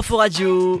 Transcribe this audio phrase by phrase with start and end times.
[0.00, 0.80] Info Radio.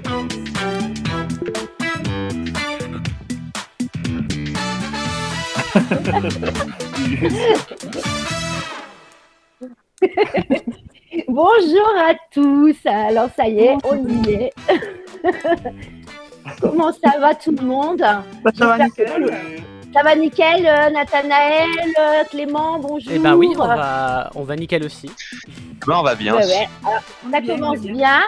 [11.28, 12.74] Bonjour à tous.
[12.86, 14.54] Alors ça y est, on y est.
[16.62, 17.98] Comment ça va tout le monde?
[17.98, 18.24] Bah,
[18.56, 19.36] ça va nickel.
[19.92, 20.62] Ça va nickel,
[20.94, 21.68] Nathanaël,
[21.98, 23.12] euh, Clément, bonjour.
[23.14, 25.10] Eh ben oui, on va, on va nickel aussi.
[25.86, 26.34] Ben, on va bien.
[26.36, 26.68] Ouais, ouais.
[26.86, 27.00] Alors,
[27.32, 27.92] ça Bien, commence bien.
[27.94, 28.20] bien.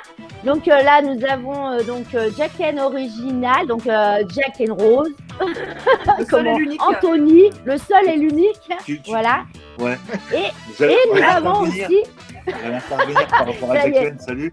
[0.45, 4.75] Donc euh, là, nous avons euh, donc euh, Jack and original, donc euh, Jack and
[4.75, 5.11] Rose.
[5.41, 6.83] Le seul Comment et l'unique.
[6.83, 8.61] Anthony, le seul et l'unique.
[8.85, 9.45] Tu- tu- Voilà.
[9.79, 9.97] Ouais.
[10.35, 10.37] Et,
[10.69, 12.03] Vous allez- et nous avons aussi.
[12.45, 14.51] Intervenir par rapport à Jack salut.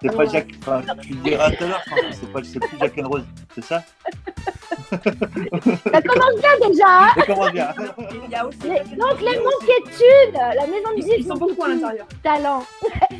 [0.00, 0.46] C'est pas Jack.
[0.60, 3.64] Enfin, tu le diras tout à l'heure, c'est pas c'est plus Jack and Rose, c'est
[3.64, 3.82] ça?
[4.90, 6.84] Ça commence bien déjà.
[6.88, 7.08] hein.
[7.16, 7.68] Ça commence bien.
[8.24, 8.58] Il y a aussi.
[8.62, 12.06] Les- donc les Monquétudes, la maison de musique ils sont beaucoup à l'intérieur.
[12.26, 12.62] Talent.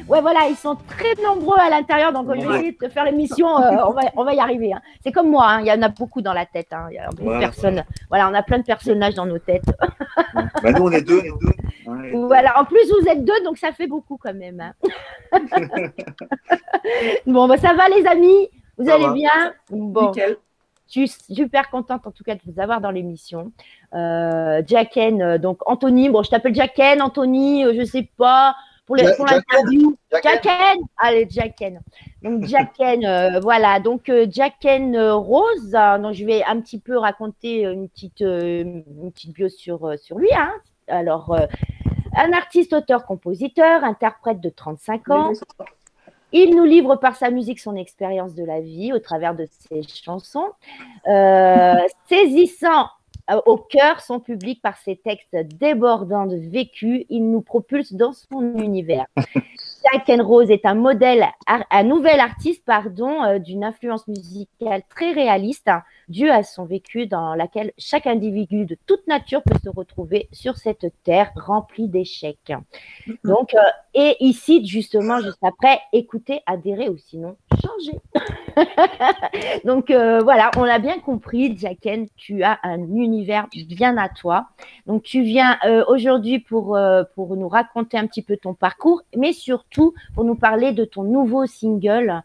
[0.08, 2.54] ouais, voilà, ils sont très nombreux à l'intérieur, donc je vais Ouais.
[2.56, 3.46] essayer de faire l'émission.
[3.60, 4.72] euh, on, va, on va y arriver.
[4.72, 4.80] hein.
[5.02, 6.72] C'est comme moi, hein, il y en a beaucoup dans la tête.
[6.72, 6.86] hein.
[6.90, 7.84] Il y a beaucoup de personnes.
[8.08, 9.64] Voilà, on a plein de personnages dans nos têtes.
[10.62, 11.20] Bah, nous, on est deux.
[11.20, 11.54] on est deux.
[11.86, 12.10] Ouais.
[12.27, 14.60] Voilà, en plus vous êtes deux, donc ça fait beaucoup quand même.
[14.60, 14.72] hein.
[17.27, 18.48] bon, bah, ça va les amis?
[18.78, 19.12] Vous Ça allez va.
[19.12, 19.52] bien?
[19.70, 20.36] Bon, Nickel.
[20.88, 23.52] je suis super contente en tout cas de vous avoir dans l'émission.
[23.94, 28.56] Euh, Jacken, euh, donc Anthony, bon, je t'appelle Jacken, Anthony, je sais pas.
[28.87, 30.79] Pour l'interview, Jacken.
[30.97, 31.81] Allez Jacken.
[32.23, 33.81] Donc Jacken, euh, voilà.
[33.81, 35.75] Donc euh, Jacken euh, Rose.
[35.75, 39.84] euh, donc je vais un petit peu raconter une petite euh, une petite bio sur
[39.87, 40.33] euh, sur lui.
[40.33, 40.53] Hein.
[40.87, 41.47] Alors euh,
[42.17, 45.33] un artiste, auteur, compositeur, interprète de 35 ans.
[46.33, 49.83] Il nous livre par sa musique son expérience de la vie au travers de ses
[49.83, 50.51] chansons,
[51.09, 51.75] Euh,
[52.09, 52.89] saisissant
[53.46, 57.06] au cœur son public par ses textes débordants de vécu.
[57.08, 59.06] Il nous propulse dans son univers.
[59.92, 65.12] Jack and Rose est un modèle, un nouvel artiste, pardon, euh, d'une influence musicale très
[65.12, 69.68] réaliste, hein, due à son vécu dans laquelle chaque individu de toute nature peut se
[69.68, 72.52] retrouver sur cette terre remplie d'échecs.
[73.24, 73.58] Donc, euh,
[73.95, 77.98] et ici, justement, juste après, écouter, adhérer ou sinon changer.
[79.64, 84.48] Donc euh, voilà, on l'a bien compris, Jacken, tu as un univers bien à toi.
[84.86, 89.02] Donc tu viens euh, aujourd'hui pour, euh, pour nous raconter un petit peu ton parcours,
[89.16, 92.22] mais surtout pour nous parler de ton nouveau single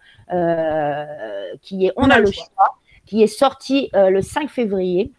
[1.62, 2.78] qui est On, a, le choix.
[3.06, 5.12] qui est sorti le 5 février.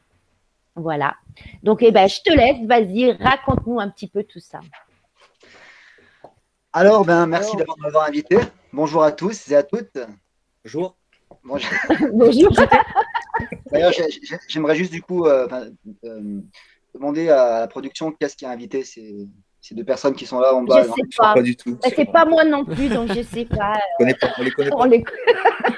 [0.75, 1.17] Voilà.
[1.63, 4.61] Donc eh ben, je te laisse, vas-y, raconte-nous un petit peu tout ça.
[6.73, 8.39] Alors, ben, merci d'avoir m'avoir invité.
[8.73, 9.99] Bonjour à tous et à toutes.
[10.65, 10.97] Bonjour.
[11.45, 11.71] Bonjour.
[12.13, 12.51] Bonjour.
[13.71, 15.47] D'ailleurs, j'ai- j'ai- j'aimerais juste du coup euh,
[16.05, 16.41] euh,
[16.95, 19.29] demander à la production qu'est-ce qui a invité ces,
[19.61, 20.83] ces deux personnes qui sont là en bas.
[20.83, 21.35] Je sais pas.
[21.35, 21.79] Pas du tout.
[21.83, 23.75] Ben, C'est pas moi non plus, donc je sais pas.
[23.99, 24.77] On, connaît pas, on les connaît pas.
[24.79, 25.05] On les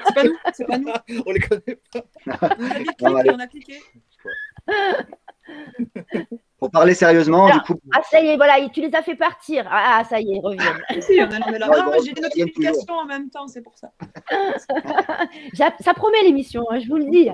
[0.07, 0.37] C'est pas nous.
[0.53, 0.91] C'est pas nous.
[1.25, 2.03] On les connaît pas.
[3.01, 3.79] On a cliqué, on a cliqué.
[6.57, 9.15] Pour parler sérieusement, Alors, du coup, Ah, ça y est, voilà, tu les as fait
[9.15, 9.67] partir.
[9.69, 11.01] Ah, ça y est, ils reviennent.
[11.01, 11.27] Si, là.
[11.67, 13.91] Non, mais j'ai des notifications en même temps, c'est pour ça.
[15.81, 17.29] Ça promet l'émission, hein, je vous le dis.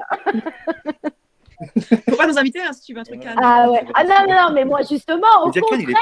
[2.09, 3.40] Faut pas nous inviter hein, si tu veux un truc calme.
[3.42, 3.86] Ah ouais.
[3.94, 5.96] Ah non, non, non, mais moi, justement, au contraire.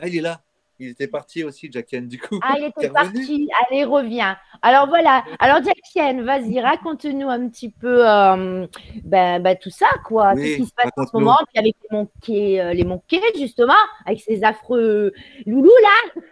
[0.00, 0.40] Ah, il est là.
[0.80, 2.38] Il était parti aussi, Jack Ken, du coup.
[2.42, 3.48] Ah, il était parti.
[3.68, 4.36] Allez, reviens.
[4.62, 5.24] Alors voilà.
[5.38, 8.66] Alors, Jackien, vas-y, raconte-nous un petit peu euh,
[9.04, 10.32] ben, ben, tout ça, quoi.
[10.34, 11.38] Oui, Qu'est-ce qui se passe en ce moment?
[11.52, 13.72] Puis avec les monquets, euh, les monquets, justement,
[14.04, 15.12] avec ces affreux
[15.46, 16.22] loulous, là.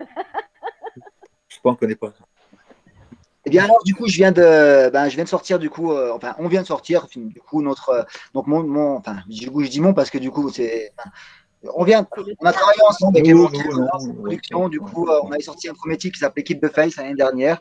[1.49, 2.13] Je qu'on connaît pas.
[3.45, 5.93] Eh bien alors du coup je viens de ben, je viens de sortir du coup
[5.93, 8.03] euh, enfin on vient de sortir du coup notre euh,
[8.35, 10.93] donc mon, mon enfin du coup je dis mon parce que du coup c'est
[11.75, 12.07] on vient
[12.41, 15.43] on a travaillé ensemble avec les lancé une nous, production du coup euh, on avait
[15.43, 17.61] sorti un premier titre qui s'appelait Keep the Face l'année dernière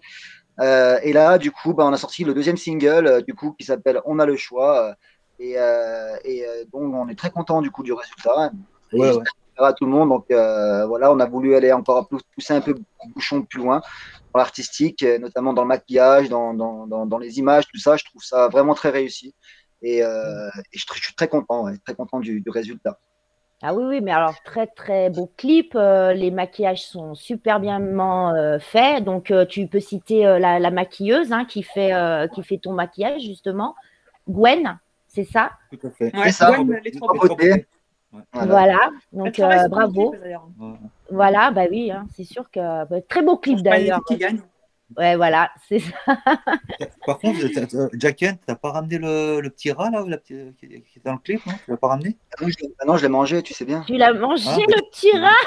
[0.60, 3.50] Euh, et là du coup ben, on a sorti le deuxième single euh, du coup
[3.58, 4.96] qui s'appelle On a le choix
[5.40, 8.52] et, euh, et euh, donc on est très content du coup du résultat
[8.92, 9.24] Et Ouais, ouais.
[9.72, 12.62] à tout le monde donc euh, voilà on a voulu aller encore plus pousser un
[12.62, 12.82] peu le
[13.16, 13.82] bouchon plus loin
[14.34, 17.98] dans l'artistique, notamment dans le maquillage, dans, dans, dans, dans les images, tout ça.
[17.98, 19.36] Je trouve ça vraiment très réussi.
[19.82, 22.98] Et, euh, et je, je suis très content, ouais, très content du, du résultat.
[23.64, 25.74] Ah oui, oui, mais alors très très beau clip.
[25.76, 27.80] euh, les maquillages sont super bien
[28.36, 29.04] euh, faits.
[29.04, 32.58] Donc euh, tu peux citer euh, la, la maquilleuse hein, qui fait euh, qui fait
[32.58, 33.76] ton maquillage justement,
[34.28, 35.52] Gwen, c'est ça?
[35.72, 36.06] Tout à fait.
[36.16, 36.52] Ouais, C'est ça.
[36.52, 37.50] Gwen, les trois Trois beautés.
[37.50, 37.66] beautés.
[38.34, 38.90] Voilà.
[39.14, 40.12] Donc euh, bravo.
[40.12, 40.22] clip.
[41.12, 44.00] Voilà, bah oui, hein, c'est sûr que bah, très beau clip d'ailleurs.
[44.08, 44.40] équipe qui gagne.
[44.98, 45.94] Ouais, voilà, c'est ça.
[47.06, 50.18] Par contre, t'as- t'as- Jack Ken, t'as pas ramené le, le petit rat là, la
[50.18, 51.54] petite- qui, est dans le clip, non?
[51.66, 52.18] Tu l'as pas ramené?
[52.38, 53.84] Ah non, je l'ai- ah non, je l'ai mangé, tu sais bien.
[53.88, 54.58] Tu l'as mangé Ah.
[54.58, 55.46] le petit rat?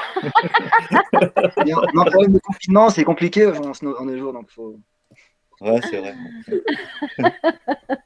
[1.93, 4.79] En en période de confinement, c'est compliqué, on, on est jour, donc faut.
[5.61, 6.15] Ouais, c'est vrai.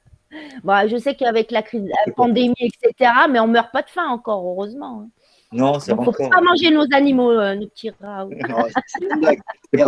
[0.63, 4.07] Bon, je sais qu'avec la crise, la pandémie, etc., mais on meurt pas de faim
[4.09, 5.09] encore, heureusement.
[5.51, 5.57] Hein.
[5.57, 6.29] Non, ça Donc, va faut encore.
[6.29, 8.25] pas manger nos animaux, euh, nos petits rats.
[8.25, 8.35] oui.
[8.47, 9.39] Non, c'est- c'est une blague.
[9.73, 9.79] C'est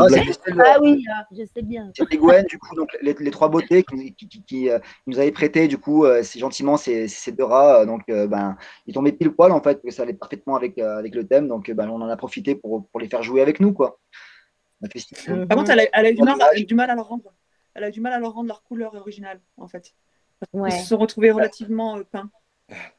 [0.44, 1.92] c'est le- Ah oui, ah, je sais bien.
[1.96, 5.19] C'était Gwen, du coup, donc les, les trois beautés qui, qui- qui- qui, euh, nous
[5.19, 7.81] avaient prêté, du coup, euh, c'est gentiment ces, ces deux rats.
[7.81, 10.78] euh, donc, euh, ben, ils tombaient pile poil, en fait, que ça allait parfaitement avec,
[10.80, 11.48] euh, avec le thème.
[11.48, 14.00] Donc, euh, ben, on en a profité pour, pour les faire jouer avec nous, quoi.
[14.92, 15.46] Fait.
[15.48, 16.48] Par contre, elle a, elle a eu du Bon mal, dommage.
[16.54, 17.31] elle a eu du mal à leur rendre.
[17.75, 19.94] Elle a eu du mal à leur rendre leur couleur originale, en fait.
[20.54, 20.69] Ouais.
[20.69, 22.31] Ils se sont retrouvés relativement euh, peints.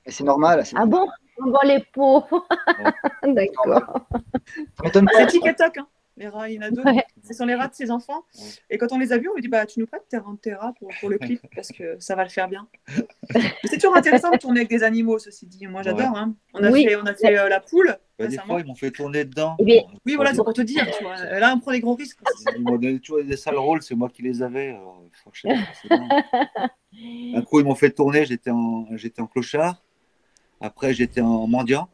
[0.07, 0.65] Et c'est normal.
[0.67, 1.07] c'est- Ah bon
[1.39, 2.47] Bon, les pauvres.
[3.27, 4.07] D'accord.
[4.85, 5.13] M'étonne pas.
[5.15, 5.87] C'est tic et toc, hein.
[6.19, 6.83] Les rats, il y en a deux.
[6.83, 7.03] Ouais.
[7.25, 8.23] Ce sont les rats de ses enfants.
[8.69, 10.37] Et quand on les a vus, on lui dit bah, Tu nous prêtes tes rats,
[10.43, 12.69] tes rats pour, pour le clip parce que ça va le faire bien.
[13.65, 15.67] C'est toujours intéressant de tourner avec des animaux, ceci dit.
[15.67, 16.15] Moi, j'adore.
[16.15, 16.35] hein.
[16.53, 16.85] On a Oui.
[16.85, 17.97] fait, on a fait euh, la poule.
[18.19, 19.57] Bah, des fois, ils m'ont fait tourner dedans.
[19.67, 20.87] Eh Oui, voilà, c'est pour te dire.
[20.99, 21.17] Tu vois.
[21.17, 22.19] Là, on prend des gros risques.
[22.57, 24.69] Ils m'ont donné toujours des sales rôles, c'est moi qui les avais.
[24.73, 26.09] alors, franchement, c'est bon.
[27.35, 29.83] Un coup, ils m'ont fait tourner, j'étais en, j'étais en clochard.
[30.61, 31.89] Après, j'étais en mendiant.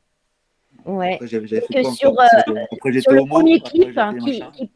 [0.85, 1.15] ouais.
[1.15, 2.25] Après, j'avais, fait sur, encore
[2.73, 3.35] Après, j'étais Sur le homo.
[3.37, 4.71] premier clip hein, qui, qui,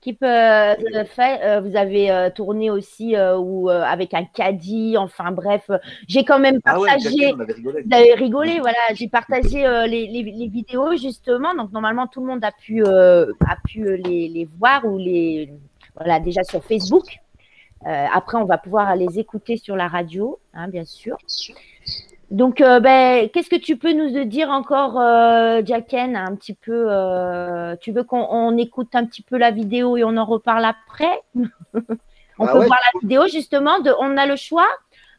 [0.00, 4.24] qui peut euh, fait, euh, vous avez euh, tourné aussi euh, ou euh, avec un
[4.24, 7.32] caddie, enfin bref, euh, j'ai quand même Ah ouais, partagé.
[7.32, 7.82] Rigolé.
[7.86, 8.76] Vous avez rigolé, voilà.
[8.92, 12.84] J'ai partagé euh, les, les- les vidéos justement, donc normalement tout le monde a pu
[12.84, 15.50] euh, a pu euh, les, les voir ou les
[15.96, 17.18] voilà déjà sur Facebook.
[17.86, 21.16] Euh, après, on va pouvoir les écouter sur la radio, hein, bien sûr.
[22.30, 26.86] Donc, euh, ben, qu'est-ce que tu peux nous dire encore, euh, Jacken, un petit peu
[26.88, 30.64] euh, Tu veux qu'on on écoute un petit peu la vidéo et on en reparle
[30.64, 31.20] après?
[32.36, 34.66] On Ah peut ouais, voir la vidéo justement de On a le choix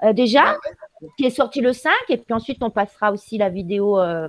[0.03, 3.50] euh, déjà, Ah qui est sorti le 5, et puis ensuite on passera aussi la
[3.50, 4.27] vidéo, euh,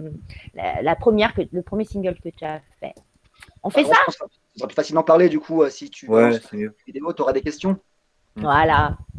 [0.54, 2.94] la, la première, que, le premier single que tu as fait.
[3.62, 4.12] On fait Par ça?
[4.12, 6.38] Ça sera plus facilement parler, du coup, euh, si tu Ouais, la
[6.86, 7.78] vidéo, tu auras des questions.
[8.36, 8.96] Voilà.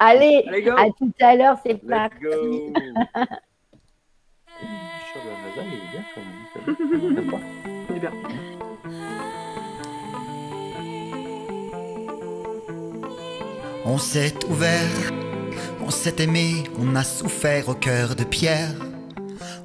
[0.00, 0.44] Allez,
[0.76, 2.16] à tout à l'heure, c'est parti.
[13.84, 15.12] On s'est ouvert,
[15.80, 18.74] on s'est aimé, on a souffert au cœur de pierre.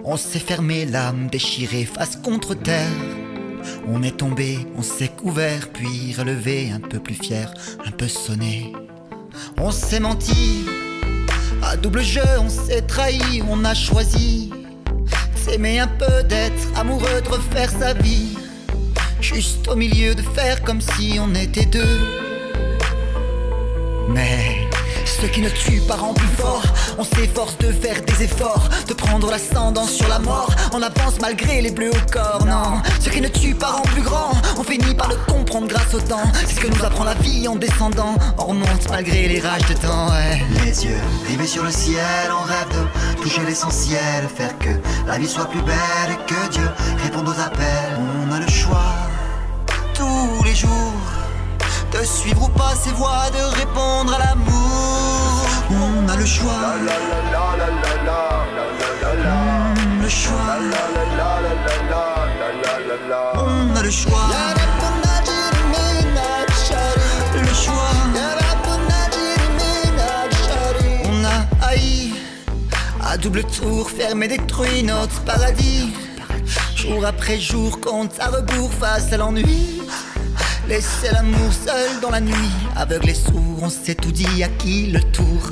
[0.03, 3.24] On s'est fermé l'âme déchirée face contre terre.
[3.87, 7.53] On est tombé, on s'est couvert, puis relevé un peu plus fier,
[7.85, 8.73] un peu sonné.
[9.57, 10.65] On s'est menti,
[11.63, 14.51] à double jeu, on s'est trahi, on a choisi
[15.45, 18.37] s'aimer un peu, d'être amoureux, de refaire sa vie.
[19.21, 21.99] Juste au milieu de faire comme si on était deux.
[24.09, 24.64] Mais
[25.05, 26.63] ce qui ne tue pas rend plus fort.
[26.97, 30.49] On s'efforce de faire des efforts, de prendre l'ascendant sur la mort.
[30.73, 32.81] On avance malgré les bleus au corps, non.
[32.99, 34.31] Ce qui ne tue pas rend plus grand.
[34.57, 36.31] On finit par le comprendre grâce au temps.
[36.33, 38.15] C'est ce que nous apprend la vie en descendant.
[38.37, 40.41] On remonte malgré les rages de temps, ouais.
[40.63, 44.27] Les yeux rivés sur le ciel, on rêve de toucher l'essentiel.
[44.35, 44.69] Faire que
[45.07, 46.69] la vie soit plus belle que Dieu.
[47.03, 48.93] Répondre aux appels, on a le choix
[49.93, 50.93] tous les jours
[51.91, 54.54] de suivre ou pas ses voies, de répondre à l'amour.
[56.25, 56.53] Le choix.
[59.85, 60.41] Mm, le choix.
[63.35, 64.27] On a le choix.
[67.35, 67.91] Le choix.
[71.03, 72.13] On a haï
[73.03, 75.93] à double tour, fermé, détruit notre paradis.
[76.75, 79.79] Jour après jour, compte à rebours face à l'ennui.
[80.67, 84.87] Laisser l'amour seul dans la nuit, aveugle et sourd, on s'est tout dit à qui
[84.87, 85.51] le tour.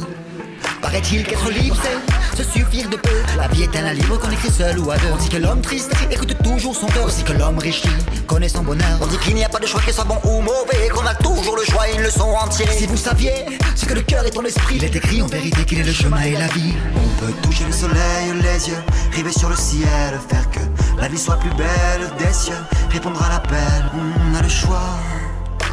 [0.93, 3.09] Paraît-il qu'être libre c'est se suffire de peu.
[3.35, 5.07] La vie est un livre qu'on écrit seul ou à deux.
[5.11, 7.81] On dit que l'homme triste écoute toujours son cœur Aussi que l'homme riche
[8.27, 8.99] connaît son bonheur.
[9.01, 11.15] On dit qu'il n'y a pas de choix qui soit bon ou mauvais Qu'on a
[11.15, 13.33] toujours le choix et une leçon entière Si vous saviez
[13.75, 15.93] ce que le cœur et ton esprit Il est écrit en vérité qu'il est le
[15.93, 16.75] chemin et la vie.
[16.95, 18.83] On peut toucher le soleil, les yeux
[19.13, 20.59] River sur le ciel, faire que
[21.01, 22.07] la vie soit plus belle.
[22.19, 22.53] Des cieux
[22.91, 24.99] Répondre à l'appel, on a le choix.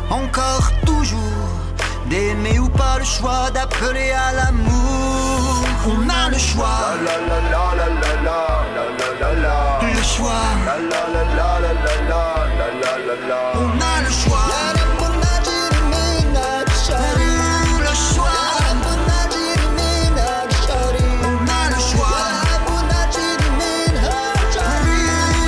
[0.09, 1.19] Encore toujours
[2.09, 5.10] D'aimer ou pas le choix d'appeler à l'amour
[5.83, 6.67] On a le choix
[9.81, 10.31] Le choix
[13.55, 14.43] On a le choix Le choix
[21.01, 22.13] On a le choix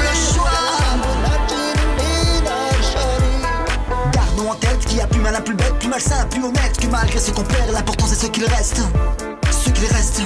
[0.00, 0.62] Le choix
[4.12, 6.86] Gardons en tête qu'il y a plus malin, plus bête, plus malsain, plus honnête Que
[6.86, 8.80] malgré ce qu'on perd, l'important c'est ce qu'il reste
[9.82, 10.22] Ce qu'il reste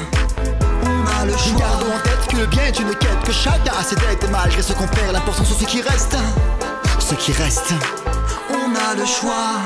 [0.83, 3.73] on a le choix Gardons en tête que le bien est une quête Que chacun
[3.73, 6.15] a ses dettes Et malgré ce qu'on perd, l'important c'est ce qui reste
[6.99, 7.73] Ce qui reste
[8.51, 9.57] On a a le choix.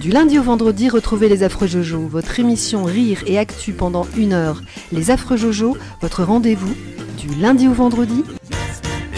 [0.00, 4.32] Du lundi au vendredi, retrouvez les Affreux Jojo, votre émission Rire et Actu pendant une
[4.32, 4.62] heure.
[4.90, 6.74] Les Affreux Jojo, votre rendez-vous,
[7.18, 8.24] du lundi au vendredi.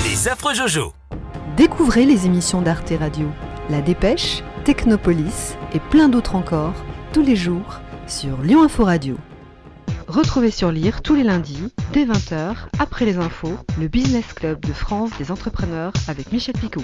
[0.05, 0.93] Les affreux Jojo.
[1.57, 3.29] Découvrez les émissions d'Arte Radio,
[3.71, 6.75] La Dépêche, Technopolis et plein d'autres encore,
[7.13, 9.17] tous les jours, sur Lyon Info Radio.
[10.07, 14.73] Retrouvez sur Lire tous les lundis, dès 20h, après les infos, le Business Club de
[14.73, 16.83] France des entrepreneurs avec Michel Picot.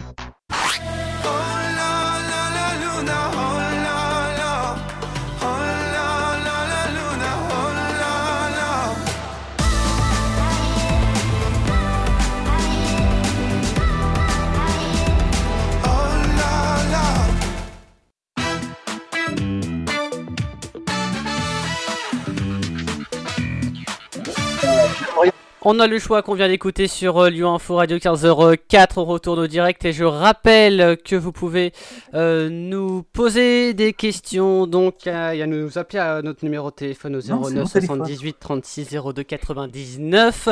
[25.71, 28.93] On a le choix qu'on vient d'écouter sur euh, Lyon Info Radio 15h04.
[28.97, 31.75] On retourne au direct et je rappelle que vous pouvez
[32.15, 34.67] euh, nous poser des questions.
[34.67, 37.53] Donc, euh, il y a nous appeler à notre numéro de téléphone au Non, c'est
[37.53, 37.99] 09 mon téléphone.
[37.99, 40.49] 78 36 02 99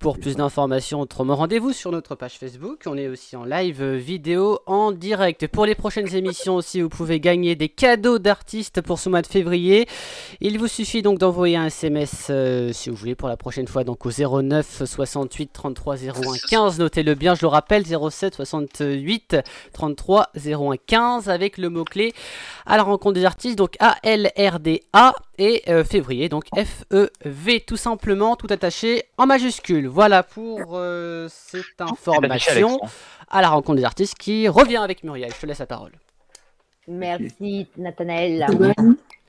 [0.00, 1.02] pour plus d'informations.
[1.02, 2.84] Autrement, rendez-vous sur notre page Facebook.
[2.86, 5.46] On est aussi en live euh, vidéo en direct.
[5.46, 9.26] Pour les prochaines émissions aussi, vous pouvez gagner des cadeaux d'artistes pour ce mois de
[9.26, 9.86] février.
[10.40, 13.84] Il vous suffit donc d'envoyer un SMS euh, si vous voulez pour la prochaine fois
[13.84, 16.10] donc au 09 68 33 01
[16.48, 16.78] 15.
[16.78, 19.36] Notez-le bien, je le rappelle 07 68
[19.72, 22.12] 33 01 15 avec le mot-clé
[22.66, 26.44] à la rencontre des artistes donc A L R D A et euh, février donc
[26.56, 29.86] F E V tout simplement tout attaché en majuscule.
[29.86, 32.78] Voilà pour euh, cette information
[33.30, 35.32] à la rencontre des artistes qui revient avec Muriel.
[35.34, 35.92] Je te laisse la parole.
[36.86, 38.46] Merci, Nathanaël.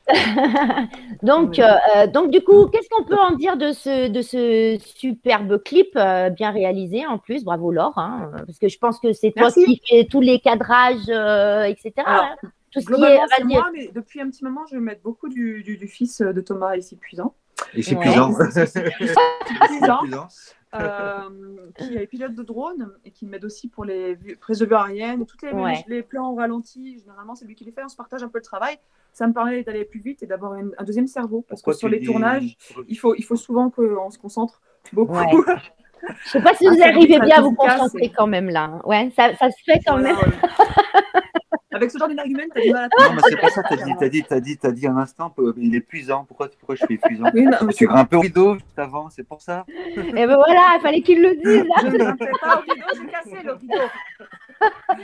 [1.23, 4.77] donc, euh, euh, donc, du coup, qu'est-ce qu'on peut en dire de ce, de ce
[4.79, 7.43] superbe clip euh, bien réalisé en plus?
[7.43, 11.09] Bravo Laure, hein, parce que je pense que c'est toi qui fais tous les cadrages,
[11.09, 11.93] euh, etc.
[12.05, 12.49] Alors, hein.
[12.71, 15.63] Tout ce qui est, moi, mais depuis un petit moment, je vais mettre beaucoup du,
[15.63, 17.33] du, du fils de Thomas ici puissant.
[17.73, 18.03] Et c'est Ouais.
[18.03, 19.99] puissant.
[20.73, 21.29] Euh,
[21.77, 24.75] qui est pilote de drone et qui m'aide aussi pour les vues- prises de vue
[24.75, 25.25] aériennes.
[25.25, 25.83] Toutes les, Ouais.
[25.87, 27.83] les plans au ralenti, généralement, c'est lui qui les fait.
[27.83, 28.75] On se partage un peu le travail.
[29.13, 31.45] Ça me permet d'aller plus vite et d'avoir un deuxième cerveau.
[31.47, 32.57] Parce Pourquoi que sur les dis- tournages,
[32.89, 34.59] il faut, il faut souvent qu'on se concentre
[34.91, 35.13] beaucoup.
[35.15, 35.25] Ouais.
[36.25, 38.81] Je sais pas si vous arrivez bien à vous concentrer quand même là.
[38.83, 40.31] Ouais, ça, ça se fait quand Voilà, même.
[41.71, 43.91] Avec ce genre d'énergumène, t'as du mal à Non, mais c'est pas ça, t'as dit,
[43.99, 46.23] t'as dit, t'as dit, t'as dit un instant, peu- il est puissant.
[46.25, 47.25] Pourquoi, pourquoi je suis puissant?
[47.33, 49.65] Oui, non, Tu grimpes au rideau juste avant, c'est pour ça
[49.97, 51.65] Et ben voilà, il fallait qu'il le dise.
[51.67, 51.75] là.
[51.81, 53.73] Je ne grimpais pas au rideau, j'ai cassé le rideau.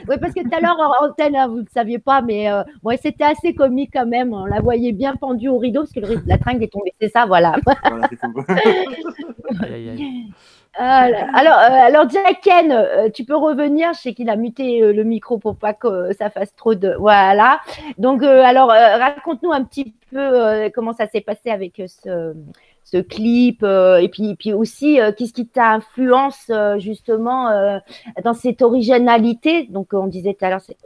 [0.07, 2.63] Oui, parce que tout à l'heure, en antenne, hein, vous ne saviez pas, mais euh,
[2.81, 4.33] bon, c'était assez comique quand même.
[4.33, 6.93] On la voyait bien pendue au rideau parce que le rideau- la tringle est tombée.
[7.01, 7.55] C'est ça, voilà.
[7.65, 8.33] Voilà, c'est tout.
[9.61, 10.31] Aïe, aïe, aïe.
[10.77, 11.27] Voilà.
[11.33, 13.93] Alors, euh, alors euh, tu peux revenir.
[13.93, 16.75] Je sais qu'il a muté euh, le micro pour pas que euh, ça fasse trop
[16.75, 16.95] de.
[16.97, 17.59] Voilà.
[17.97, 24.35] Donc, alors, raconte-nous un petit peu comment ça s'est passé avec ce, clip et puis,
[24.35, 27.79] puis aussi qu'est-ce qui t'a influence euh, justement
[28.23, 29.67] dans cette originalité?
[29.69, 30.77] Donc, on disait tout à l'heure, c'est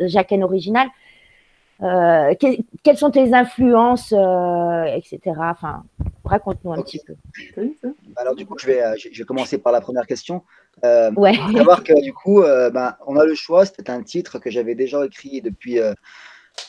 [0.00, 0.88] Jacken original.
[1.82, 5.20] Euh, que- quelles sont tes influences, euh, etc.
[5.38, 5.82] Enfin,
[6.24, 7.14] raconte-nous un petit peu.
[8.16, 10.42] Alors du coup, je vais, euh, je vais commencer par la première question.
[10.84, 11.34] Euh, Ouais.
[11.34, 13.66] faut savoir que du coup, euh, ben, on a le choix.
[13.66, 15.92] C'était un titre que j'avais déjà écrit depuis, euh,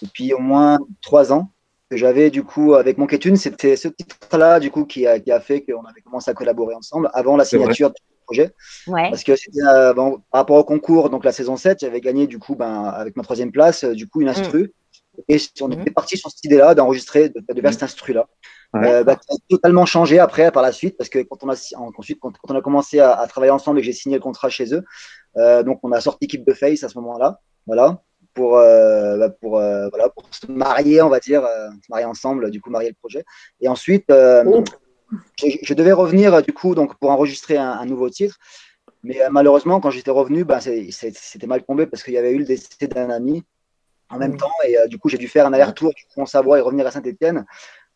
[0.01, 1.49] depuis au moins trois ans.
[1.91, 3.35] Que j'avais du coup avec mon Ketune.
[3.35, 6.73] C'était ce titre-là du coup qui a, qui a fait qu'on avait commencé à collaborer
[6.73, 8.51] ensemble avant la signature du projet.
[8.87, 9.09] Ouais.
[9.11, 12.25] Parce que c'était euh, bon, par rapport au concours, donc la saison 7, j'avais gagné
[12.25, 14.73] du coup ben, avec ma troisième place, euh, du coup une instru.
[15.27, 15.81] Et on Mhm.
[15.81, 18.27] était parti sur cette idée-là d'enregistrer, de, de faire cet instru-là.
[18.73, 18.87] Ouais.
[18.91, 21.55] Euh, bah, totalement changé après, par la suite, parce que quand on a,
[21.97, 24.21] ensuite, quand, quand on a commencé à, à travailler ensemble et que j'ai signé le
[24.21, 24.83] contrat chez eux,
[25.37, 28.01] euh, donc on a sorti Keep the Face à ce moment-là, voilà,
[28.33, 32.05] pour, euh, bah, pour, euh, voilà, pour se marier, on va dire, euh, se marier
[32.05, 33.23] ensemble, du coup, marier le projet.
[33.61, 34.63] Et ensuite, euh, Oh.
[35.39, 38.37] je, je devais revenir, du coup, donc, pour enregistrer un, un nouveau titre.
[39.03, 42.31] Mais euh, malheureusement, quand j'étais revenu, ben, c'est- c'était mal tombé parce qu'il y avait
[42.31, 43.43] eu le décès d'un ami
[44.09, 44.37] en même Mm.
[44.37, 44.51] temps.
[44.67, 46.85] Et euh, du coup, j'ai dû faire un aller-retour du coup, en Savoie et revenir
[46.87, 47.45] à Saint-Etienne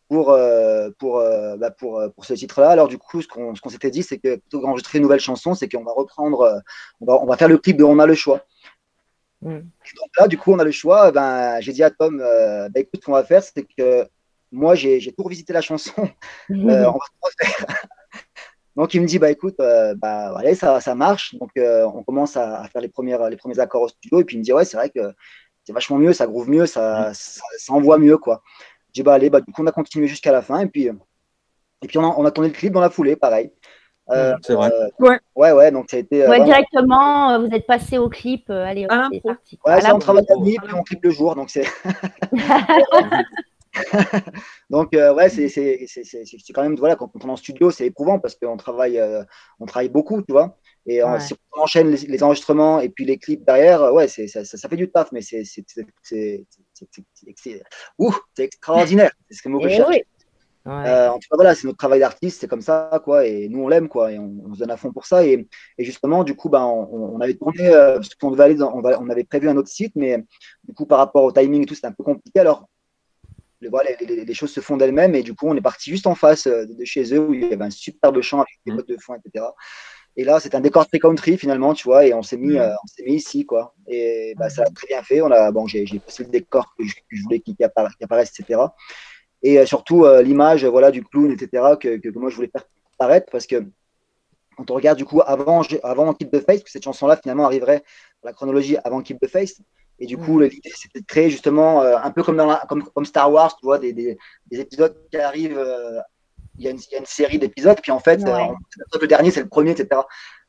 [0.08, 2.70] pour, euh, pour, euh, bah, pour, pour ce titre-là.
[2.70, 5.20] Alors, du coup, ce qu'on qu'on s'était dit, c'est que plutôt que d'enregistrer une nouvelle
[5.20, 6.62] chanson, c'est qu'on va reprendre,
[7.00, 8.44] on, va, on va faire le clip de On a le choix.
[9.42, 9.56] Mm.
[9.56, 11.12] Et donc là, du coup, on a le choix.
[11.12, 14.06] Ben, j'ai dit à Tom, bah, écoute, ce qu'on va faire, c'est que
[14.50, 15.92] moi, j'ai j'ai tout revisité la chanson.
[16.50, 17.66] On va tout refaire.
[18.78, 22.04] Donc il me dit bah écoute euh, bah allez ça, ça marche donc euh, on
[22.04, 24.44] commence à, à faire les premières les premiers accords au studio et puis il me
[24.44, 25.00] dit ouais c'est vrai que
[25.68, 28.42] c'est vachement mieux ça groove mieux ça, ça, ça envoie mieux quoi
[28.94, 30.84] j'ai dit bah allez bah du coup on a continué jusqu'à la fin et puis
[31.82, 33.52] et puis on a, on a tourné le clip dans la foulée pareil
[34.10, 34.70] Euh, C'est vrai.
[34.72, 35.18] euh, Ouais.
[35.36, 36.22] ouais, ouais, donc ça a été.
[36.24, 38.48] euh, Ouais, vraiment- directement, vous êtes passé au clip.
[38.48, 39.58] allez, Ah, c'est parti.
[39.66, 41.66] Ouais, ça, on travaille la nuit, puis on clip le jour, donc c'est.
[44.70, 45.48] donc euh, ouais, c'est
[46.54, 49.22] quand même voilà quand on est en studio, c'est éprouvant parce qu'on travaille euh,
[49.60, 50.56] on travaille beaucoup, tu vois.
[50.86, 54.08] Et euh, si on enchaîne les, les enregistrements et puis les clips derrière, euh, ouais,
[54.08, 55.42] ça, ça, ça fait du taf, mais c'est
[58.38, 59.10] extraordinaire.
[59.30, 59.88] C'est ce mot que je Eh cherche.
[59.90, 60.02] oui.
[60.66, 60.86] Ouais.
[60.86, 63.60] Euh, en tout cas, voilà, c'est notre travail d'artiste, c'est comme ça, quoi, et nous
[63.62, 65.24] on l'aime, quoi, et on, on se donne à fond pour ça.
[65.24, 68.54] Et, et justement, du coup, ben, on, on avait tourné, euh, parce qu'on devait aller
[68.56, 70.22] dans, on, on avait prévu un autre site, mais
[70.64, 72.40] du coup, par rapport au timing et tout, c'était un peu compliqué.
[72.40, 72.68] Alors,
[73.60, 75.90] les, voilà, les, les- les choses se font d'elles-mêmes, et du coup, on est parti
[75.90, 78.58] juste en face euh, de chez eux où il y avait un superbe champ avec
[78.66, 79.46] des bottes de foin, etc.
[80.16, 82.58] Et là, c'est un décor très country finalement, tu vois, et on s'est mis, Mhm.
[82.58, 83.74] euh, on s'est mis ici, quoi.
[83.86, 85.20] Et bah, ça a très bien fait.
[85.22, 88.30] On a, bon, j'ai passé le décor que je, que je voulais qu'il qu'il apparaisse,
[88.38, 88.60] etc.
[89.42, 91.76] Et euh, surtout euh, l'image, voilà, du clown, etc.
[91.80, 92.64] Que, que, que moi je voulais faire
[92.98, 93.64] apparaître parce que
[94.58, 97.84] quand on regarde du coup avant, avant Keep the Face, que cette chanson-là finalement arriverait
[98.22, 99.62] dans la chronologie avant Keep the Face.
[100.00, 102.82] Et du coup, l'idée c'était de créer justement euh, un peu comme, dans la- comme,
[102.82, 104.18] comme Star Wars, tu vois, des, des,
[104.50, 105.58] des épisodes qui arrivent.
[105.58, 106.00] euh,
[106.60, 108.32] il y, a une, il y a une série d'épisodes, puis en fait, Ouais.
[108.32, 110.02] euh, le dernier c'est le premier, etc.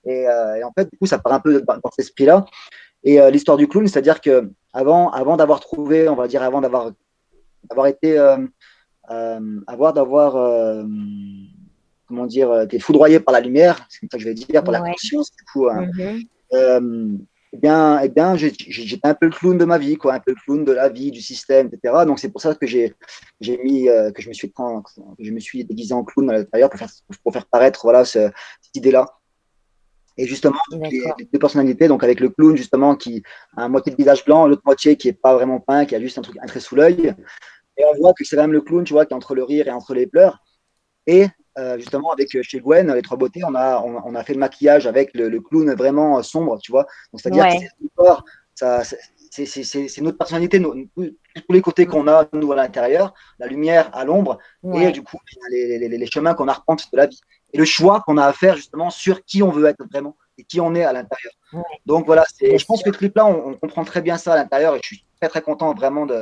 [0.06, 2.46] Et, et en fait, du coup, ça part un peu dans, cet esprit-là.
[3.04, 6.92] Et l'histoire du clown, c'est-à-dire que avant, avant d'avoir trouvé, on va dire, avant d'avoir
[7.70, 8.18] d'avoir été,
[9.68, 10.84] avoir d'avoir,
[12.10, 14.62] comment dire, euh, été foudroyé par la lumière, c'est comme ça que je vais dire,
[14.64, 15.70] par la conscience, du coup.
[15.70, 15.88] hein.
[15.98, 16.22] Mhm.
[16.54, 17.08] Euh,
[17.54, 20.32] eh bien, eh bien j'étais un peu le clown de ma vie, quoi, un peu
[20.32, 22.04] le clown de la vie, du système, etc.
[22.06, 22.94] Donc c'est pour ça que j'ai
[23.64, 24.52] mis, euh, que je me suis
[25.20, 26.90] je me suis déguisé en clown à l'intérieur pour faire,
[27.24, 28.30] pour faire paraître voilà ce-
[28.62, 29.06] cette idée-là.
[30.18, 30.60] Et justement,
[30.92, 33.24] les, les deux personnalités, donc avec le clown justement qui
[33.56, 36.00] a un moitié de visage blanc, l'autre moitié qui est pas vraiment peint, qui a
[36.02, 37.16] juste un truc un trait sous l'œil.
[37.78, 39.44] Et on voit que c'est quand même le clown, tu vois, qui est entre le
[39.44, 40.44] rire et entre les pleurs.
[41.08, 41.28] Et
[41.60, 44.34] euh, justement, avec euh, chez Gwen, les trois beautés, on a, on, on a fait
[44.34, 46.86] le maquillage avec le, le clown vraiment euh, sombre, tu vois.
[47.12, 47.58] Donc, c'est-à-dire Ouais.
[47.58, 48.24] que c'est corps,
[48.56, 53.86] ça- c'est- notre personnalité, nos- tous les côtés qu'on a, nous, à l'intérieur, la lumière
[53.94, 54.34] à l'ombre,
[54.74, 55.18] et du coup,
[55.52, 57.22] les, les- les- les chemins qu'on arpente de la vie.
[57.54, 60.44] Et le choix qu'on a à faire, justement, sur qui on veut être vraiment et
[60.44, 61.34] qui on est à l'intérieur.
[61.54, 61.62] Ouais.
[61.86, 64.76] Donc, voilà, je pense que le clip-là, on, on comprend très bien ça à l'intérieur,
[64.76, 66.20] et je suis très, très content vraiment de,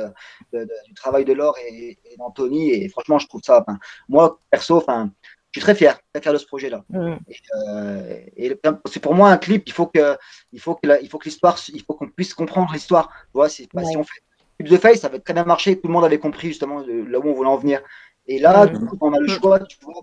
[0.52, 3.64] de- de- du travail de Laure et, et d'Anthony, et franchement, je trouve ça,
[4.08, 5.10] moi, perso, enfin,
[5.58, 6.84] je suis très fier, très fier de ce projet-là.
[6.94, 10.16] Euh, et le- c'est pour moi un clip, il faut que,
[10.52, 13.10] il faut que, la- il faut que l'histoire, il faut qu'on puisse comprendre l'histoire.
[13.34, 14.20] Vois, c'est pas si on fait
[14.58, 17.04] Clip de Face, ça avait très bien marché, tout le monde avait compris justement de-
[17.08, 17.80] là où on voulait en venir.
[18.26, 18.78] Et là, Mhm.
[18.78, 19.94] du coup, on a le choix, tu vois,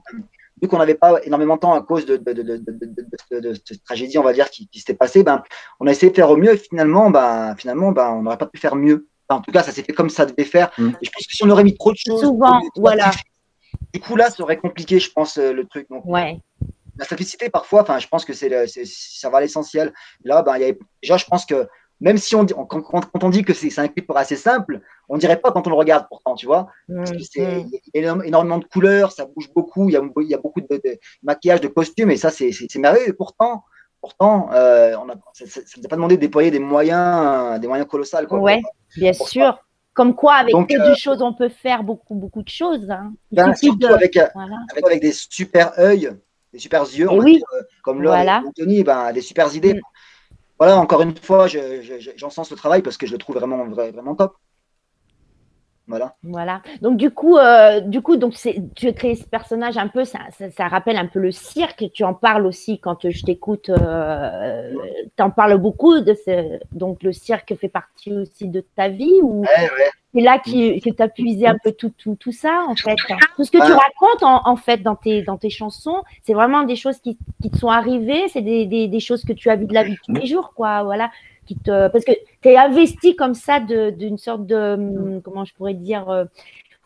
[0.62, 3.08] vu qu'on n'avait pas énormément de temps à cause de, de, de, de, de, de-
[3.32, 5.44] de- de cette tragédie, on va dire, qui, qui s'était passée, ben,
[5.80, 6.54] on a essayé de faire au mieux.
[6.54, 9.08] Et finalement, ben, finalement, ben, on n'aurait pas pu faire mieux.
[9.28, 10.72] Enfin, en tout cas, ça s'est fait comme ça devait faire.
[10.78, 10.96] Mhm.
[11.02, 13.12] Et je pense que si on aurait mis trop de choses, Souvent, voilà.
[13.96, 15.88] Du coup, là, ça aurait compliqué, je pense, euh, le truc.
[15.90, 16.38] Donc, Ouais.
[16.98, 18.50] la simplicité parfois enfin je pense que c'est
[18.86, 21.68] ça va à l'essentiel là ben il y avait- déjà je pense que
[22.00, 24.80] même si on dit on- quand, on dit que c'est un clip assez simple
[25.10, 28.24] on dirait pas quand on le regarde pourtant tu vois parce que c'est- a énorme-
[28.24, 30.98] énormément de couleurs ça bouge beaucoup il y a, il y a beaucoup de, de
[31.22, 33.66] maquillage de costumes et ça c'est merveilleux et pourtant
[34.00, 37.68] pourtant euh, on a, ça ça nous a pas demandé de déployer des moyens des
[37.68, 38.40] moyens colossaux quoi.
[38.40, 38.62] Ouais,
[38.96, 39.60] bien sûr.
[39.96, 42.88] Comme quoi, avec Donc, peu euh, de choses, on peut faire beaucoup, beaucoup de choses.
[42.92, 43.14] hein.
[43.32, 44.58] Ben, de- avec, euh, Voilà.
[44.72, 46.12] avec, avec des super œils,
[46.54, 47.38] des super yeux, on oui.
[47.38, 48.42] dire, euh, comme Laure Voilà.
[48.44, 49.76] et Anthony, ben, des super idées.
[49.76, 49.80] Mm.
[50.60, 53.38] Voilà, encore une fois, je- je- je- j'encense le travail parce que je le trouve
[53.38, 54.36] vraiment, vra- vraiment top.
[55.88, 56.16] Voilà.
[56.24, 56.62] Voilà.
[56.82, 60.04] Donc du coup, euh, du coup, donc c'est, tu as créé ce personnage un peu,
[60.04, 61.86] ça, ça, ça rappelle un peu le cirque.
[61.94, 63.70] Tu en parles aussi quand je t'écoute.
[63.70, 64.72] Euh,
[65.16, 69.20] tu en parles beaucoup de ce, donc le cirque fait partie aussi de ta vie
[69.22, 69.90] ou Ouais, ouais.
[70.14, 72.96] c'est là qui- que tu as puisé un peu tout, tout, tout ça en fait?
[73.36, 76.64] Tout ce que tu racontes en, en fait dans tes, dans tes chansons, c'est vraiment
[76.64, 79.56] des choses qui, qui te sont arrivées, c'est des, des, des choses que tu as
[79.56, 80.84] vues de la vie tous les jours, quoi.
[80.84, 81.12] Voilà.
[81.46, 85.46] Qui te, parce que tu es investi comme ça de- d'une sorte de, hum, comment
[85.46, 86.26] je pourrais dire, euh,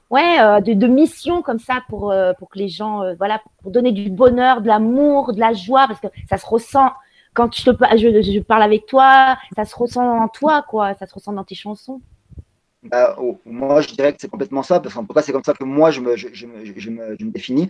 [0.10, 3.42] ouais, euh, de, de mission comme ça pour, euh, pour que les gens, euh, voilà,
[3.62, 6.92] pour donner du bonheur, de l'amour, de la joie, parce que ça se ressent
[7.34, 10.94] quand je, te, pa- je, je parle avec toi, ça se ressent en toi, quoi,
[10.96, 12.02] ça se ressent dans tes chansons.
[12.84, 15.44] Bah, oh, moi, je dirais que c'est complètement ça, parce qu'en tout cas, c'est comme
[15.44, 17.70] ça que moi, je me, je, je me, je me, je me définis.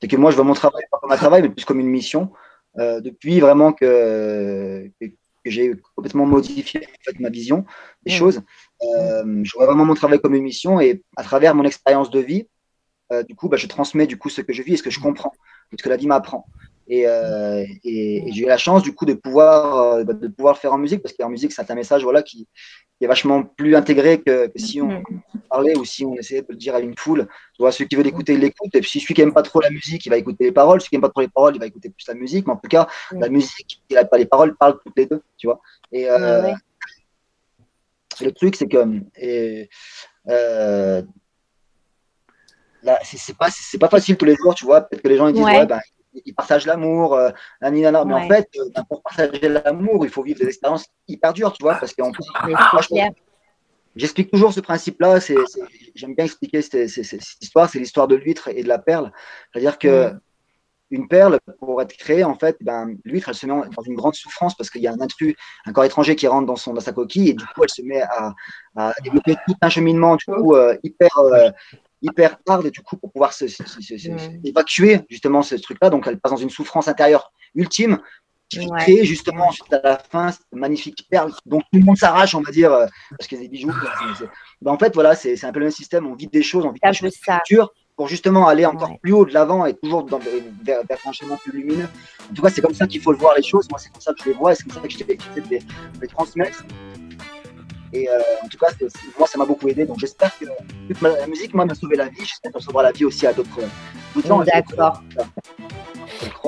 [0.00, 1.88] C'est que moi, je vois mon travail pas comme un travail, mais plus comme une
[1.88, 2.30] mission.
[2.78, 4.90] Euh, depuis vraiment que
[5.44, 7.64] j'ai complètement modifié en fait, ma vision
[8.04, 8.42] des choses,
[8.82, 12.20] euh, je vois vraiment mon travail comme une mission et à travers mon expérience de
[12.20, 12.46] vie,
[13.12, 14.90] euh, du coup, bah, je transmets du coup ce que je vis et ce que
[14.90, 15.32] je comprends,
[15.72, 16.46] et ce que la vie m'apprend.
[16.88, 20.54] Et, euh, et- et j'ai eu la chance du coup de pouvoir, euh, de pouvoir
[20.54, 22.48] le faire en musique parce qu'en musique, c'est un message voilà, qui,
[22.98, 25.02] qui est vachement plus intégré que, que si on Mhm.
[25.48, 27.26] parlait ou si on essayait de le dire à une foule.
[27.54, 28.74] Tu vois, celui qui veut l'écouter, il l'écoute.
[28.74, 30.80] Et puis celui qui aime pas trop la musique, il va écouter les paroles.
[30.80, 32.46] Celui qui aime pas trop les paroles, il va écouter plus la musique.
[32.46, 35.22] Mais en tout cas, la musique et les paroles parlent toutes les deux.
[35.36, 35.60] Tu vois.
[35.92, 36.54] Et, euh, Ouais, ouais.
[38.26, 38.84] le truc, c'est que
[39.16, 39.68] et,
[40.28, 41.02] euh,
[42.82, 44.82] là, c'est pas, c'est pas facile tous les jours, tu vois.
[44.82, 45.58] Peut-être que les gens ils disent, Ouais.
[45.58, 45.80] ouais, ben,
[46.12, 48.04] ils partagent l'amour, euh, nani, nana.
[48.04, 51.52] mais en fait, euh, ben, pour partager l'amour, il faut vivre des expériences hyper dures,
[51.52, 52.24] tu vois, parce qu'en plus.
[53.96, 55.18] J'explique toujours ce principe-là.
[55.94, 57.68] J'aime bien expliquer cette, cette- cette histoire.
[57.68, 59.12] C'est l'histoire de l'huître et de la perle.
[59.52, 60.12] C'est-à-dire que
[60.92, 64.14] une perle, pour être créée, en fait, ben, l'huître, elle se met dans une grande
[64.14, 66.80] souffrance parce qu'il y a un intrus, un corps étranger qui rentre dans, son, dans
[66.80, 68.34] sa coquille et du coup, elle se met à,
[68.76, 71.50] à développer tout un cheminement du coup, euh, hyper, euh,
[72.02, 74.08] hyper hard du coup, pour pouvoir se, se- se- se- se-
[74.48, 75.90] évacuer justement ce truc-là.
[75.90, 77.98] Donc, elle passe dans une souffrance intérieure ultime
[78.48, 78.78] qui Ouais.
[78.80, 82.40] crée justement ensuite à la fin cette magnifique perle dont tout le monde s'arrache, on
[82.40, 82.86] va dire, euh,
[83.16, 83.72] parce qu'il y a des bijoux.
[84.60, 86.06] Ben, en fait, voilà, c'est un peu le même système.
[86.06, 87.14] On vit des choses, on vit un des choses
[87.96, 88.98] pour justement aller encore Ouais.
[89.02, 91.86] plus haut de l'avant et toujours dans, vers, vers un chemin plus lumineux.
[92.30, 93.68] En tout cas, c'est comme ça qu'il faut le voir les choses.
[93.70, 95.60] Moi, c'est comme ça que je les vois et c'est comme ça que de les,
[96.00, 96.64] les transmettre.
[97.92, 98.68] Et euh, en tout cas,
[99.18, 99.84] moi, ça m'a beaucoup aidé.
[99.84, 100.44] Donc, j'espère que
[100.88, 102.24] toute ma- la musique, moi, m'a sauvé la vie.
[102.24, 103.60] J'espère qu'elle sauvera la vie aussi à d'autres
[104.14, 104.38] d'autres gens.
[104.40, 105.02] D'accord.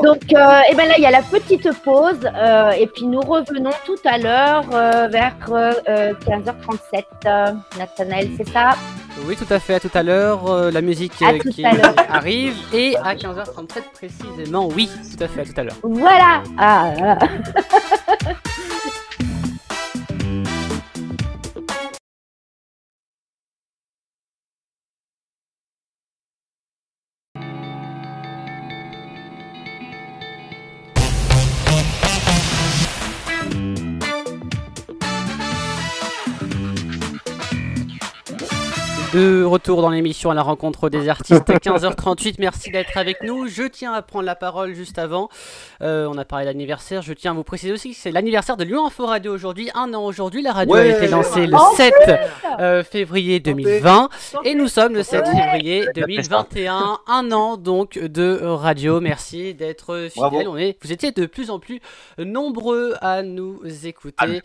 [0.03, 2.19] Donc, euh, et ben là, il y a la petite pause.
[2.35, 7.05] euh, et puis, nous revenons tout à l'heure euh, vers euh, 15h37.
[7.27, 8.73] Euh, Nathanaël, c'est ça?
[9.27, 10.47] Oui, tout à fait, à tout à l'heure.
[10.51, 12.55] euh, la musique euh, qui arrive.
[12.73, 15.77] Et à 15h37 précisément, oui, tout à fait, à tout à l'heure.
[15.83, 17.19] Voilà ah, là,
[39.13, 43.47] De retour dans l'émission à la rencontre des artistes, 15h38, merci d'être avec nous.
[43.47, 45.29] Je tiens à prendre la parole juste avant.
[45.83, 47.03] Euh, on a parlé d'anniversaire.
[47.03, 49.69] Je tiens à vous préciser aussi que c'est l'anniversaire de Lyon Info Radio aujourd'hui.
[49.75, 51.93] Un an aujourd'hui, la radio a été lancée le En 7
[52.59, 54.09] euh, février 2020
[54.45, 57.01] et nous sommes le 7 février 2021.
[57.07, 59.03] Un an donc de radio.
[59.03, 60.09] Merci d'être.
[60.17, 61.81] On est, vous étiez de plus en plus
[62.17, 64.41] nombreux à nous écouter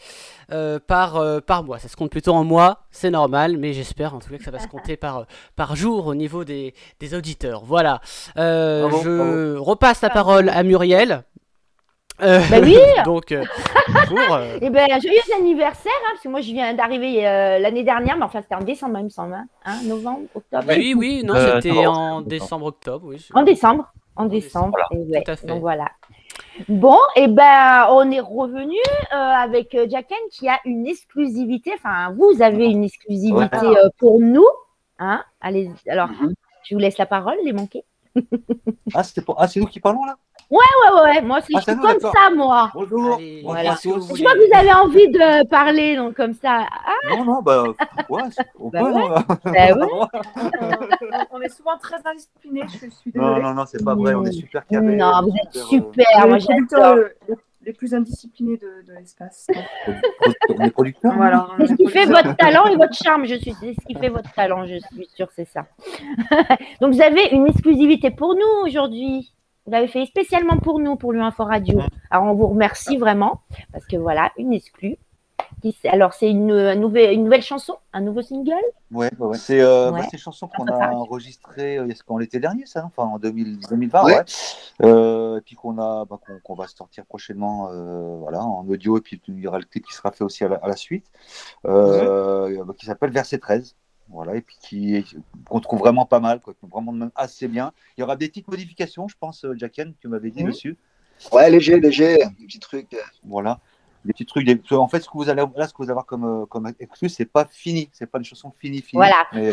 [0.51, 1.79] euh, par, par mois.
[1.79, 4.51] Ça se compte plutôt en mois, c'est normal, mais j'espère en tout cas que ça
[4.51, 7.63] va se compter par, par jour au niveau des, des auditeurs.
[7.65, 8.01] Voilà.
[8.37, 11.23] Euh, Bravo, je repasse la parole à Muriel.
[12.21, 12.75] Euh, Bah oui.
[13.05, 13.43] donc, euh,
[14.07, 17.83] pour, euh, Eh ben, joyeux anniversaire, hein, parce que moi, je viens d'arriver euh, l'année
[17.83, 19.33] dernière, mais enfin, c'était en décembre, il me semble.
[19.33, 23.23] hein, hein, novembre, octobre oui, oui, non, Euh, c'était en c'est décembre-octobre, oui.
[23.35, 23.93] En décembre.
[24.15, 24.71] En décembre.
[24.89, 25.45] Voilà, et ouais, tout à fait.
[25.45, 25.89] Donc voilà.
[26.69, 28.77] Bon, et ben on est revenu
[29.13, 31.71] euh, avec euh, Jacken qui a une exclusivité.
[31.75, 33.77] Enfin, vous avez une exclusivité Ouais.
[33.77, 34.45] euh, pour nous.
[34.99, 36.33] Hein Allez, alors, Mhm.
[36.63, 37.83] je vous laisse la parole, les manqués.
[38.95, 40.15] Ah, pour- ah, c'est nous qui parlons là?
[40.49, 41.21] Ouais, ouais, ouais.
[41.23, 42.71] Moi, c'est Ah, je suis comme ça, moi.
[42.73, 43.15] Bonjour.
[43.15, 43.71] Allez, voilà.
[43.83, 46.65] vous Je vois que vous avez envie de parler, donc comme ça.
[46.71, 47.63] Ah, Non, non, bah,
[48.09, 48.21] ouais,
[48.57, 48.85] on Bah peut.
[48.85, 48.93] ouais.
[48.93, 49.09] non,
[49.43, 50.07] bah ouais.
[50.61, 53.41] Euh, on est souvent très indisciplinés, je suis non, désolée.
[53.43, 54.95] non, non, c'est pas vrai, on est super carré.
[54.95, 56.05] Non, vous êtes euh, super.
[56.23, 56.95] On Moi, est les j'adore.
[56.95, 57.09] euh,
[57.65, 59.47] les plus indisciplinés de, de l'espace.
[60.61, 61.13] Est producteurs.
[61.15, 61.47] Voilà.
[61.59, 63.53] C'est ce qui fait votre talent et votre charme, je suis.
[63.59, 65.65] C'est ce qui fait votre talent, je suis sûre, c'est ça.
[66.81, 69.33] Donc vous avez une exclusivité pour nous aujourd'hui.
[69.67, 71.81] Vous l'avez fait spécialement pour nous, pour l'Info Radio.
[72.09, 73.41] Alors on vous remercie vraiment
[73.73, 74.95] parce que voilà, une exclue.
[75.89, 78.53] Alors c'est une, euh, nouvelle, une nouvelle chanson, un nouveau single?
[78.91, 79.37] Ouais, ouais, ouais.
[79.37, 79.99] C'est euh, Ouais.
[79.99, 83.59] bah, une chanson qu'on a enregistrée euh, quand l'été dernier, ça, non enfin en 2000
[83.69, 84.23] 2020, Ouais.
[84.83, 89.01] Euh, et puis qu'on a, bah, qu'on va sortir prochainement, euh, voilà, en audio, et
[89.01, 91.07] puis il y aura le clip qui sera fait aussi à la, à la suite,
[91.65, 93.75] euh, bah, qui s'appelle Verset 13.
[94.09, 95.05] Voilà, et puis qui
[95.49, 97.73] qu'on trouve vraiment pas mal, quoi, vraiment même assez bien.
[97.97, 100.49] Il y aura des petites modifications, je pense, euh, Jacken, tu m'avais dit Mhm.
[100.51, 100.77] dessus.
[101.31, 102.93] Ouais, léger, léger, des petits trucs.
[102.93, 103.59] euh, Voilà.
[104.07, 104.45] Des petits trucs.
[104.45, 106.45] des- En fait, ce que vous allez là, ce que vous allez avoir comme, euh,
[106.45, 107.89] comme exclu, c'est pas fini.
[107.91, 108.99] C'est pas une chanson finie, finie.
[108.99, 109.17] Voilà.
[109.33, 109.51] Mais,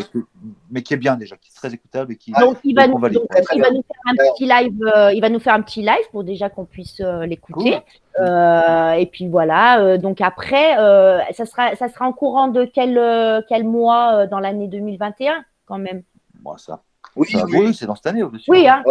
[0.71, 2.31] mais qui est bien déjà, qui est très écoutable et qui.
[2.31, 3.19] Donc il va, nous, on valide.
[3.19, 4.91] donc, il va nous faire un petit live.
[4.95, 7.71] euh, il va nous faire un petit live pour déjà qu'on puisse euh, l'écouter.
[8.15, 8.25] Cool.
[8.25, 9.81] Euh, et puis voilà.
[9.81, 14.13] euh, donc après, euh, ça sera, ça sera en courant de quel, euh, quel mois
[14.23, 16.01] euh, dans l'année 2021 quand même?
[16.41, 16.81] Bon, ça,
[17.17, 17.57] Oui, ça- oui.
[17.59, 18.49] oui, c'est dans cette année au-dessus.
[18.49, 18.81] Oui, hein.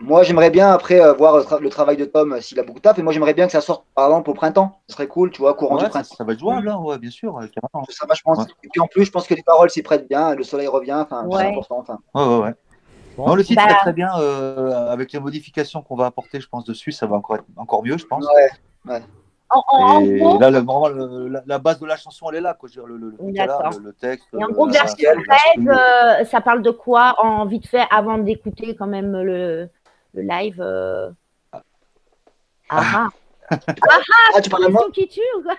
[0.00, 2.62] Moi, j'aimerais bien après euh, voir le, tra- le travail de Tom euh, s'il a
[2.62, 2.98] beaucoup de taf.
[2.98, 4.78] Et moi, j'aimerais bien que ça sorte par exemple au printemps.
[4.86, 6.14] Ce serait cool, tu vois, courant Ouais, du printemps.
[6.16, 7.36] ça va être jouable, hein, ouais, bien sûr.
[7.36, 7.84] euh, carrément.
[7.90, 8.32] Ça, vachement.
[8.34, 8.44] Ouais.
[8.62, 10.34] Et puis en plus, je pense que les paroles s'y prêtent bien.
[10.36, 10.94] Le soleil revient.
[11.00, 11.38] Enfin, Ouais.
[11.38, 11.78] c'est important.
[11.80, 12.54] Enfin, Ouais, ouais, ouais.
[13.16, 14.10] Bon, Non, le titre bah, est très bien.
[14.20, 17.82] euh, avec les modifications qu'on va apporter, je pense, dessus, ça va encore être encore
[17.82, 18.24] mieux, je pense.
[18.86, 19.02] Ouais.
[19.50, 22.36] en- en Et gros, là, le- vraiment, le- la, la base de la chanson, elle
[22.36, 22.54] est là.
[22.54, 22.68] Quoi.
[22.72, 24.28] Je veux dire, le, le, là, texte.
[24.34, 24.94] et en euh, gros, la- 13,
[25.56, 29.68] la- euh, ça parle de quoi en vite fait avant d'écouter quand même le,
[30.14, 31.10] le live euh...
[32.70, 33.08] Ah,
[33.50, 33.58] ah,
[34.34, 35.54] Ah, tu parles à moi question qui tue ou quoi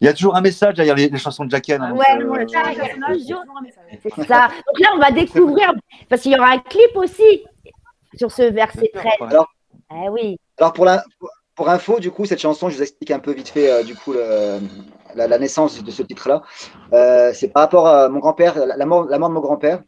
[0.00, 1.80] Il y a toujours un message derrière les, les chansons de Jacken.
[1.80, 3.84] hein, Ouais, ouais, euh, ça, Le il y a personnage, toujours- toujours un message.
[4.02, 4.48] C'est ça.
[4.48, 5.72] Donc là, on va découvrir,
[6.08, 7.44] parce qu'il y aura un clip aussi
[8.16, 9.04] sur ce verset 13.
[9.20, 9.46] Alors-
[9.94, 10.36] Eh oui.
[10.58, 11.04] Alors pour, la,
[11.54, 13.94] pour info, du coup, cette chanson, je vous explique un peu vite fait euh, du
[13.94, 14.58] coup le-
[15.14, 16.42] la, la naissance de ce titre-là.
[16.92, 19.80] Euh, c'est par rapport à mon grand-père, la, la mort, la mort de mon grand-père.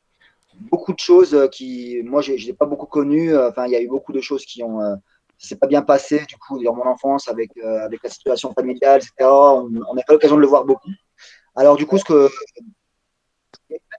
[0.70, 3.34] Beaucoup de choses euh, qui, moi, je n'ai pas beaucoup connu.
[3.34, 4.94] euh, Enfin, il y a eu beaucoup de choses qui ont, euh,
[5.38, 9.00] c'est pas bien passé du coup dans mon enfance avec euh, avec la situation familiale,
[9.00, 9.28] etc.
[9.28, 10.90] On n'a pas l'occasion de le voir beaucoup.
[11.56, 12.28] Alors du coup, ce que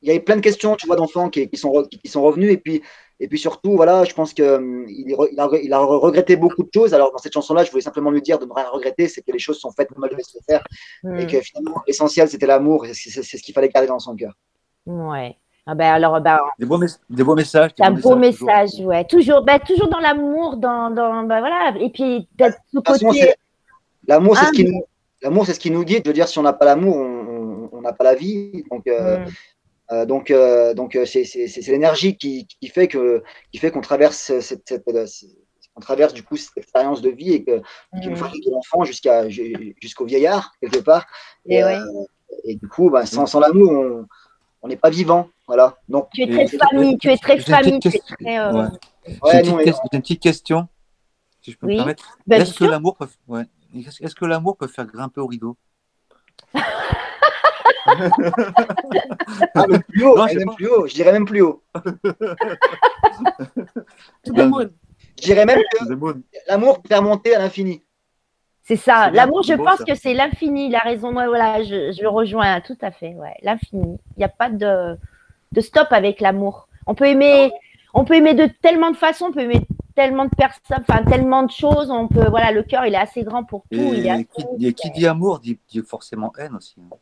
[0.02, 2.52] il y avait plein de questions, tu vois, d'enfants qui, qui sont qui sont revenus
[2.52, 2.82] et puis
[3.20, 6.70] et puis surtout, voilà, je pense que hum, il, a, il a regretté beaucoup de
[6.74, 6.94] choses.
[6.94, 9.32] Alors dans cette chanson-là, je voulais simplement lui dire de ne rien regretter, c'est que
[9.32, 10.64] les choses sont faites comme elles devaient se faire
[11.20, 14.34] et que finalement l'essentiel c'était l'amour c'est ce qu'il fallait garder dans son cœur.
[14.86, 15.38] Ouais.
[15.68, 17.72] Ah ben alors, ben, Des beaux, des beaux messages.
[17.74, 18.48] des c'est un beaux beau messages, toujours.
[18.48, 19.06] message, ouais.
[19.06, 21.74] Toujours, ben, toujours dans l'amour, dans, dans ben, voilà.
[21.80, 23.34] Et puis, d'être ce façon, côté.
[24.08, 24.84] l'amour, c'est Ah, ce qui nous
[25.24, 25.98] l'amour, c'est ce qui nous dit.
[26.04, 28.64] Je veux dire, si on n'a pas l'amour, on on- on n'a pas la vie.
[28.72, 29.30] Donc euh, Hmm.
[29.92, 33.60] Euh, donc, euh, donc euh, c'est c'est- c'est- c'est l'énergie qui, qui fait que qui
[33.60, 35.06] fait qu'on traverse cette, cette- euh,
[35.76, 37.62] qu'on traverse du coup cette expérience de vie et que
[38.02, 38.30] qui nous Hmm.
[38.32, 41.06] fait de l'enfant jusqu'à ju- jusqu'au vieillard quelque part.
[41.48, 41.76] Et Et, ouais.
[41.76, 42.04] euh,
[42.46, 44.06] et du coup, ben, sans, sans l'amour, on
[44.66, 45.30] on n'est pas vivant.
[45.48, 45.78] Voilà.
[45.88, 48.40] Donc, Tu es très famille, tu es très J'ai une famille, tu es petite très.
[48.40, 48.68] euh, Ouais.
[49.08, 49.58] J'ai ouais, une,
[49.92, 50.68] petite une question,
[51.40, 51.74] si je peux Oui.
[51.74, 52.18] me permettre.
[52.26, 53.44] ben, Est-ce que l'amour peut, ouais.
[53.76, 55.56] Est-ce est-ce que l'amour peut faire grimper au rideau?
[59.54, 60.88] Ah, même plus haut, Non, même plus haut.
[60.88, 61.62] Je dirais même plus haut.
[64.26, 65.86] Je dirais même que
[66.48, 67.84] l'amour peut faire monter à l'infini.
[68.68, 69.12] C'est ça.
[69.12, 69.86] L'amour, je beau, pense ça.
[69.86, 70.70] que c'est l'infini.
[70.70, 73.14] La raison, moi, voilà, je, je le rejoins tout à fait.
[73.14, 73.98] Ouais, l'infini.
[74.16, 74.98] Il n'y a pas de,
[75.52, 76.68] de stop avec l'amour.
[76.88, 77.52] On peut aimer,
[77.94, 81.44] on peut aimer de tellement de façons, on peut aimer tellement de personnes, enfin tellement
[81.44, 81.92] de choses.
[81.92, 83.68] On peut, voilà, le cœur, il est assez grand pour tout.
[83.72, 84.26] il est Et assez-
[84.58, 86.76] qui, et qui dit amour dit, dit forcément haine aussi.
[86.82, 86.96] hein.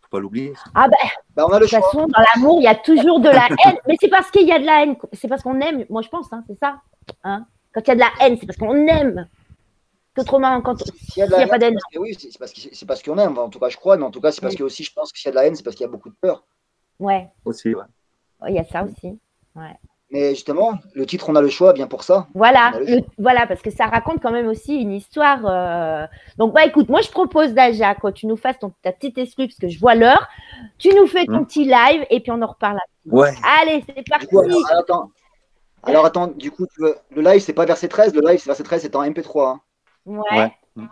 [0.00, 0.52] Faut pas l'oublier.
[0.76, 0.96] Ah ben,
[1.34, 1.80] Ben, on a le de toute choix.
[1.90, 3.76] façon, dans l'amour, il y a toujours de la haine.
[3.88, 4.94] Mais c'est parce qu'il y a de la haine.
[5.12, 5.84] C'est parce qu'on aime.
[5.90, 6.76] Moi, je pense, hein, c'est ça.
[7.24, 9.26] Hein quand il y a de la haine, c'est parce qu'on aime.
[10.14, 10.76] Qu'autrement, quand
[11.10, 11.76] S'il a de n'y a pas d'haine.
[11.98, 13.36] oui, c'est parce que- c'est parce qu'on aime.
[13.38, 13.96] En tout cas, je crois.
[13.96, 15.36] Mais en tout cas, c'est parce que aussi, je pense que s'il y a de
[15.36, 16.44] la haine, c'est parce qu'il y a beaucoup de peur.
[17.00, 17.82] Ouais, Aussi, ouais.
[18.48, 19.18] il y a ça aussi.
[20.10, 22.28] Mais justement, le titre On a le choix, bien pour ça.
[22.34, 25.40] Voilà, le voilà, parce que ça raconte quand même aussi une histoire.
[25.44, 26.06] euh,
[26.38, 29.48] Donc, bah écoute, moi je propose déjà que tu nous fasses ton, ta petite exclue,
[29.48, 30.28] parce que je vois l'heure.
[30.78, 31.46] Tu nous fais ton Hmm.
[31.46, 32.76] petit live et puis on en reparle.
[32.76, 33.16] après.
[33.18, 33.34] Ouais.
[33.60, 34.26] Allez, c'est parti.
[34.28, 35.10] coup, alors, alors, attends.
[35.82, 38.46] Alors attends, du coup, tu veux- le live, c'est pas verset 13, le live, c'est
[38.46, 39.48] verset 13, c'est en MP3.
[39.48, 39.60] hein.
[40.06, 40.52] Ouais.
[40.76, 40.84] Ouais.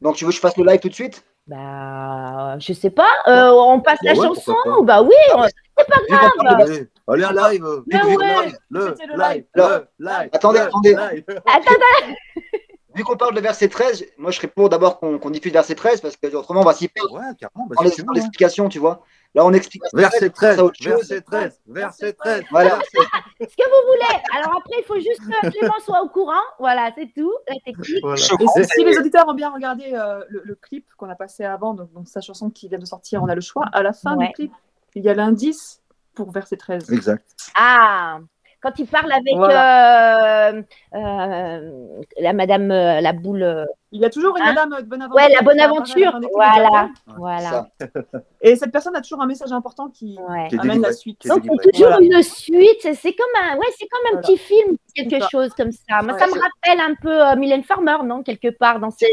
[0.00, 1.24] Donc tu veux que je fasse le live tout de suite?
[1.46, 3.08] Bah, je sais pas.
[3.26, 6.62] euh, on passe la Bah ouais, chanson ou Bah oui, Ah, on- c'est pas de-
[6.62, 7.66] Allez, allez, un live.
[7.86, 9.46] Mais Le ouais, live, le c'était le live, live.
[9.54, 10.30] le live.
[10.32, 10.94] Attendez, le attendez.
[10.94, 11.24] live.
[12.94, 15.74] Vu qu'on parle de verset 13, moi je serais pour d'abord qu'on qu'on diffuse verset
[15.74, 17.66] 13 parce que autrement on va s'y perdre Ouais, carrément.
[17.66, 18.12] bah, dans hein.
[18.14, 19.02] l'explication, tu vois.
[19.34, 20.92] Là on explique Verset 13, à autre chose.
[21.08, 22.42] verset 13, verset 13.
[22.50, 22.78] Voilà.
[22.82, 24.22] ce que vous voulez?
[24.36, 26.34] Alors après, il faut juste que Clément soit au courant.
[26.58, 27.32] Voilà, c'est tout.
[27.48, 28.02] La technique.
[28.02, 28.16] Voilà.
[28.16, 31.44] Et si, si les auditeurs ont bien regardé euh, le, le clip qu'on a passé
[31.44, 33.92] avant, donc, donc sa chanson qui vient de sortir, on a le choix, à la
[33.94, 34.26] fin Ouais.
[34.28, 34.52] du clip,
[34.94, 35.80] il y a l'indice
[36.14, 36.92] pour verset 13.
[36.92, 37.24] Exact.
[37.56, 38.18] Ah,
[38.60, 40.62] quand il parle avec euh,
[40.94, 43.66] euh, la madame, euh, la boule.
[43.94, 45.16] Il y a toujours une Hein madame de bonne aventure.
[45.22, 46.18] Ouais, la bonne aventure.
[46.32, 47.68] Voilà, voilà.
[48.40, 50.48] Et cette personne a toujours un message important qui Ouais.
[50.48, 51.26] Qui est amène la suite.
[51.26, 52.00] Donc c'est toujours Voilà.
[52.04, 52.80] une suite.
[52.94, 54.20] C'est- comme un, ouais, c'est comme un Voilà.
[54.26, 55.28] petit film, quelque ça.
[55.28, 56.02] chose comme ça.
[56.02, 59.06] Moi, Ouais, ça me rappelle un peu euh, Mylène Farmer, non, quelque part dans ces.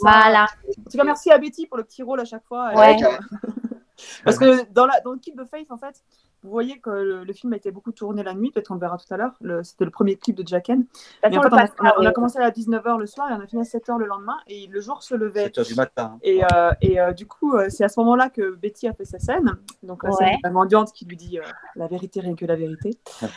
[0.00, 0.44] Voilà.
[0.44, 2.72] En tout cas, merci à Betty pour le petit rôle à chaque fois.
[2.74, 2.96] Ouais.
[3.02, 3.08] Euh,
[4.24, 5.94] Parce que dans, la, dans le clip de Faith, en fait,
[6.44, 8.80] vous voyez que le, le film a été beaucoup tourné la nuit, peut-être on le
[8.80, 9.32] verra tout à l'heure.
[9.64, 10.84] C'était le premier clip de Jacken.
[11.24, 12.12] Mais en fait, on a, passera, on a- on a ouais.
[12.12, 14.36] commencé à 19h le soir et on a fini à 7h le lendemain.
[14.46, 15.44] Et le jour se levait.
[15.44, 16.12] 7 heures du matin.
[16.14, 16.18] hein.
[16.22, 19.04] Et, euh, et euh, du coup, euh, c'est à ce moment-là que Betty a fait
[19.04, 19.52] sa scène.
[19.82, 20.16] Donc, la Ouais.
[20.16, 21.42] scène de la mendiante qui lui dit euh,
[21.76, 22.90] la vérité, rien que la vérité.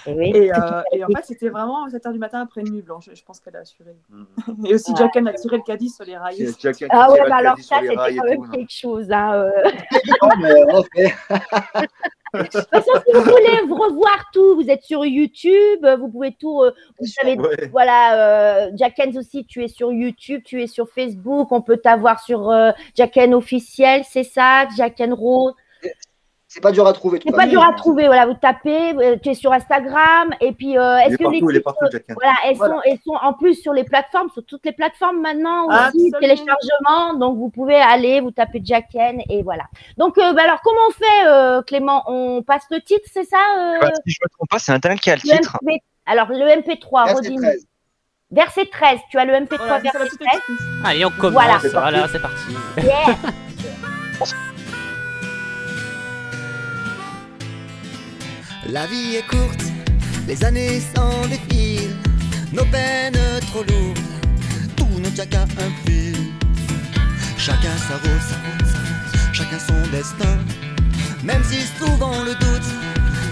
[0.08, 0.32] Oui.
[0.36, 3.10] Et, euh, et en fait, c'était vraiment 7h du matin après une nuit blanche.
[3.14, 3.96] Je pense qu'elle a assuré.
[4.10, 4.66] Mhm.
[4.66, 4.98] Et aussi, Ouais.
[4.98, 6.54] Jacken a tiré le caddie sur les rails.
[6.60, 8.48] C'est Ah ouais, bah alors ça, c'était quand même non.
[8.50, 9.12] quelque chose.
[9.12, 9.52] Hein, euh.
[10.22, 11.88] Non, mais, euh, ok.
[12.34, 16.62] De toute façon, si vous voulez revoir tout, vous êtes sur YouTube, vous pouvez tout.
[16.62, 17.68] euh, vous savez, Ouais.
[17.72, 22.20] voilà, euh, Jackens aussi, tu es sur YouTube, tu es sur Facebook, on peut t'avoir
[22.24, 25.54] sur euh, Jacken officiel, c'est ça, Jacken Rose.
[26.54, 27.22] C'est pas dur à trouver.
[27.26, 28.08] C'est pas dur à trouver.
[28.08, 31.48] Voilà, vous tapez, euh, tu es sur Instagram, et puis euh, est-ce est que partout,
[31.48, 32.14] les est partout, Jacken.
[32.14, 32.74] voilà, elles Voilà.
[32.74, 36.20] sont, elles sont en plus sur les plateformes, sur toutes les plateformes maintenant aussi, Absolument.
[36.20, 37.14] téléchargement.
[37.18, 39.64] Donc vous pouvez aller, vous tapez Jacken et voilà.
[39.96, 42.04] Donc euh, bah, alors comment on fait, euh, Clément?
[42.08, 45.00] On passe le titre, c'est ça euh, Bah, si je me trompe pas, c'est Internet
[45.00, 45.58] qui a le le titre.
[45.62, 47.42] MP Alors le MP3, Verset redis-nous.
[47.44, 47.66] 13.
[48.32, 49.00] Verset 13.
[49.10, 50.36] Tu as le MP3 Voilà, ça va verset tout 13.
[50.36, 50.86] être.
[50.86, 51.32] Allez, on commence.
[51.32, 51.60] Voilà.
[51.72, 52.52] Voilà, c'est parti.
[52.76, 53.16] Yeah.
[58.68, 59.64] La vie est courte,
[60.28, 61.96] les années s'en défilent,
[62.54, 64.00] nos peines trop lourdes,
[64.76, 66.16] tout tient qu'à un fil.
[67.38, 70.38] Chacun sa route, chacun son destin,
[71.24, 72.70] même si souvent le doute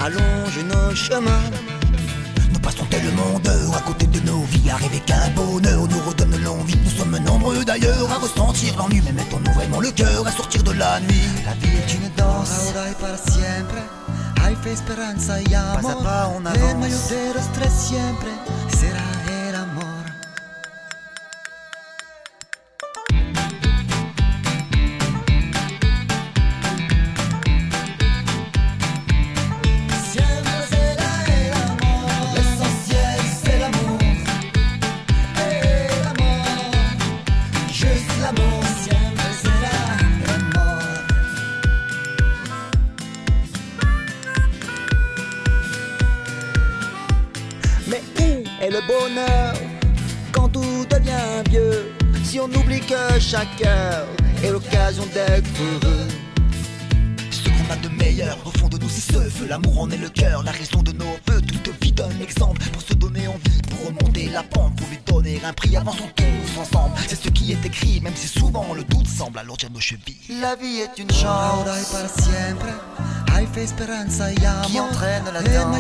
[0.02, 1.52] allonge nos chemins.
[2.52, 6.42] Nous passons tellement d'heures à côté de nos vies, à rêver qu'un bonheur nous redonne
[6.44, 6.76] l'envie.
[6.84, 10.72] Nous sommes nombreux d'ailleurs à ressentir l'ennui, mais mettons-nous vraiment le cœur à sortir de
[10.72, 11.28] la nuit.
[11.46, 13.89] La vie est une danse, ahora y para siempre.
[14.70, 15.82] Hay fe, esperanza y amor.
[15.82, 16.72] Pas à pas, on avance.
[16.72, 18.30] El mayor de los tres siempre
[18.80, 19.04] será
[19.48, 19.49] el
[53.40, 54.06] chaque heure
[54.44, 56.08] est l'occasion d'être heureux.
[57.32, 59.48] Ce qu'on a de meilleur au fond de nous c'est ce feu.
[59.48, 61.42] L'amour en est le cœur, la raison de nos vœux.
[61.42, 65.42] Toute vie donne exemple pour se donner envie Pour remonter la pente, pour lui donner
[65.46, 65.78] un prix.
[65.78, 69.70] Avançons tous ensemble, c'est ce qui est écrit Même si souvent le doute semble alourdir
[69.72, 70.18] nos chevilles.
[70.42, 71.66] La vie est une chance
[74.68, 75.78] Qui entraîne la danse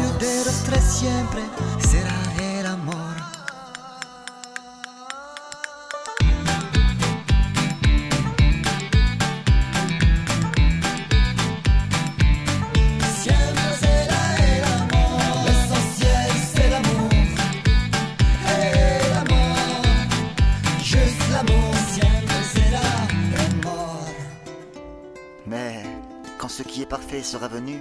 [27.24, 27.80] sera venu,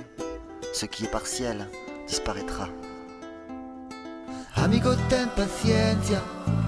[0.72, 1.66] ce qui est partiel
[2.06, 2.68] disparaîtra.
[4.56, 6.20] Amigo, ten paciencia,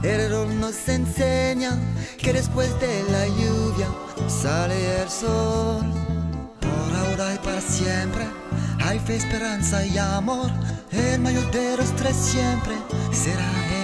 [0.02, 1.76] el error nos enseña
[2.18, 3.88] que después de la lluvia
[4.28, 5.84] sale el sol.
[6.60, 8.24] Por ahora y para siempre,
[8.84, 10.50] hay fe, esperanza y amor.
[10.92, 12.74] El mayor de los tres siempre
[13.12, 13.79] será el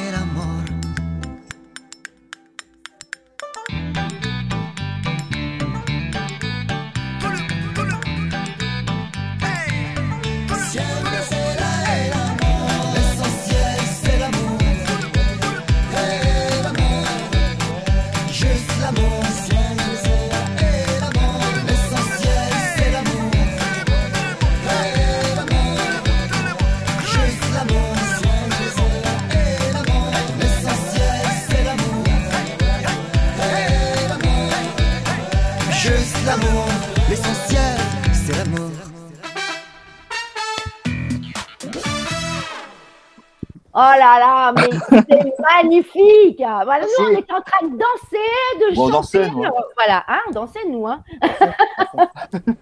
[44.90, 46.38] c'est magnifique.
[46.38, 49.18] Voilà, nous, on est en train de danser, de Bon, on chanter.
[49.18, 49.50] dansait, nous, hein.
[49.76, 50.86] Voilà, hein, on dansait, nous.
[50.86, 51.02] Hein.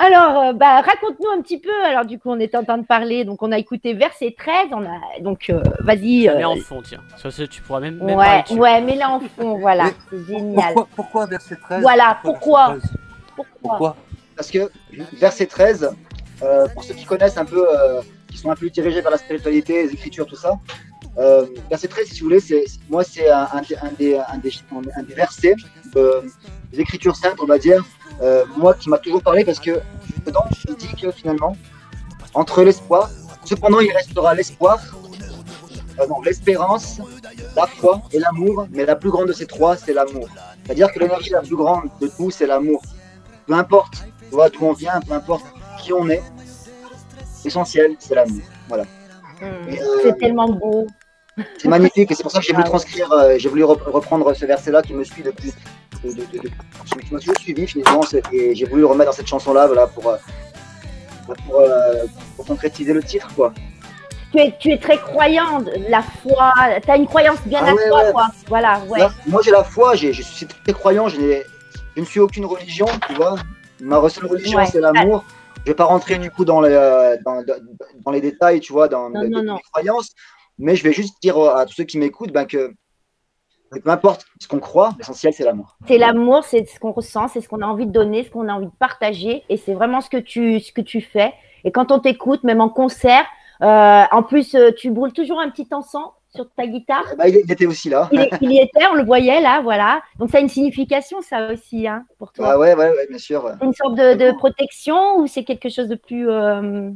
[0.00, 1.72] Alors, euh, bah, raconte-nous un petit peu.
[1.84, 3.24] Alors, du coup, on est en train de parler.
[3.24, 4.68] Donc, on a écouté verset 13.
[4.70, 5.20] On a...
[5.20, 6.28] Donc, euh, vas-y.
[6.28, 7.00] Mais euh, en fond, tiens.
[7.16, 9.58] Ça, tu pourras même, même ouais, ouais, mets-le en fond.
[9.58, 10.72] Voilà, c'est génial.
[10.72, 12.96] Pourquoi, pourquoi verset 13 Voilà, pourquoi verset 13
[13.34, 13.96] Pourquoi Pourquoi
[14.36, 14.70] Parce que
[15.14, 15.90] verset 13,
[16.42, 18.00] euh, pour ceux qui connaissent un peu, euh,
[18.38, 20.52] sont un peu dirigés vers la spiritualité, les écritures, tout ça,
[21.18, 23.62] euh, verset 13, si vous voulez, c'est, moi, c'est un,
[23.98, 24.20] des,
[25.16, 25.56] versets
[25.96, 26.22] euh,
[26.72, 27.84] des écritures saintes, on va dire,
[28.22, 29.80] euh, moi qui m'a toujours parlé parce que
[30.24, 31.56] dedans, il dit que finalement,
[32.34, 33.10] entre l'espoir,
[33.44, 34.78] cependant, il restera l'espoir,
[35.98, 37.00] euh, l'espérance,
[37.56, 40.28] la foi et l'amour, mais la plus grande de ces trois, c'est l'amour.
[40.64, 42.82] C'est-à-dire que l'énergie la plus grande de tout, c'est l'amour.
[43.46, 45.46] Peu importe d'où on vient, peu importe
[45.80, 46.22] qui on est,
[47.44, 48.42] l'essentiel, c'est l'amour.
[48.68, 48.84] Voilà.
[49.40, 50.86] Hmm, Et, euh, C'est tellement beau.
[51.58, 54.34] C'est magnifique et c'est pour ça que j'ai voulu transcrire, euh, j'ai voulu rep- reprendre
[54.34, 55.52] ce verset-là qui me suit depuis,
[56.02, 56.48] de- de- de- de-
[57.04, 59.86] qui m'a toujours suivi finalement c'est- et j'ai voulu le remettre dans cette chanson-là voilà,
[59.86, 60.16] pour, euh,
[61.46, 62.04] pour, euh,
[62.36, 63.52] pour concrétiser le titre quoi.
[64.32, 66.52] Tu es, tu es très croyant, la foi.
[66.84, 68.12] Tu as une croyance bien Ah à ouais, toi, ouais.
[68.12, 68.26] quoi.
[68.48, 68.98] Voilà, ouais.
[68.98, 71.44] Là, moi j'ai la foi, j'ai- je suis très croyant, je, n'ai-
[71.96, 73.36] je ne suis aucune religion, tu vois.
[73.80, 74.66] Ma seule religion, Ouais.
[74.66, 75.24] c'est l'amour.
[75.68, 78.88] Je vais pas rentrer du coup dans les, euh, dans, dans- les détails, tu vois,
[78.88, 79.58] dans Non, les, non, les non.
[79.70, 80.14] croyances,
[80.56, 82.72] mais je vais juste dire à tous ceux qui m'écoutent ben, que,
[83.70, 85.76] que peu importe ce qu'on croit, l'essentiel, c'est l'amour.
[85.86, 88.48] C'est l'amour, c'est ce qu'on ressent, c'est ce qu'on a envie de donner, ce qu'on
[88.48, 91.34] a envie de partager, et c'est vraiment ce que tu, ce que tu fais.
[91.64, 93.26] Et quand on t'écoute, même en concert,
[93.60, 97.04] euh, en plus, euh, tu brûles toujours un petit encens sur ta guitare.
[97.16, 98.08] Bah, il, était aussi là.
[98.12, 100.02] Il, y était, on le voyait là, voilà.
[100.18, 102.50] Donc ça a une signification, ça aussi, hein, pour toi.
[102.52, 103.50] Ah ouais, ouais, ouais, bien sûr.
[103.58, 106.28] C'est une sorte de, de protection ou c'est quelque chose de plus.
[106.30, 106.90] euh,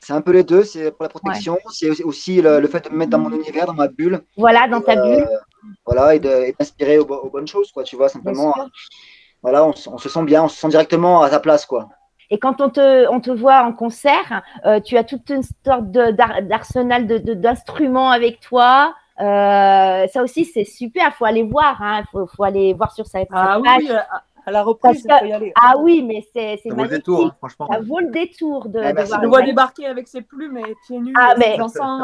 [0.00, 2.90] C'est un peu les deux, c'est pour la protection, c'est aussi- le, le fait de
[2.90, 4.22] me mettre dans mon univers, dans ma bulle.
[4.36, 5.28] Voilà, dans ta Euh, bulle.
[5.86, 8.52] Voilà, et d'inspirer aux, bo- aux bonnes choses, quoi, tu vois, simplement.
[9.42, 11.88] Voilà, on, se- on se sent bien, on se sent directement à sa place, quoi.
[12.32, 15.90] Et quand on te, on te voit en concert, euh, tu as toute une sorte
[15.90, 18.94] d'arsenal d'instruments avec toi.
[19.20, 21.08] Euh, ça aussi, c'est super.
[21.08, 21.76] Il faut aller voir.
[21.80, 23.82] Il faut, faut aller voir sur sa, Ah page.
[23.82, 23.90] oui,
[24.46, 25.52] à, la reprise, il Parce faut y aller.
[25.60, 26.98] Ah oui, mais c'est c'est Ça vaut le magnifique.
[26.98, 27.68] détour, hein, franchement.
[27.70, 29.08] Ça vaut le détour de, Ah, de merci.
[29.08, 31.56] voir Je le le vois débarquer avec ses plumes et pieds nus, Ah, et mais-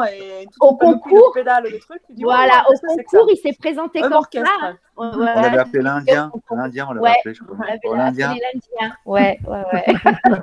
[0.05, 2.01] et toute Au concours- de de trucs.
[2.07, 4.73] Tu dis, Voilà, oh, au que que concours, ça il s'est présenté comme ça.
[4.97, 6.31] On l'avait appelé l'Indien.
[6.51, 7.15] L'Indien, on l'avait Ouais.
[7.19, 7.55] appelé, je crois.
[7.59, 8.29] On l'avait Pour appelé l'Indien.
[8.29, 8.95] l'Indien.
[9.05, 9.85] Ouais, ouais, ouais.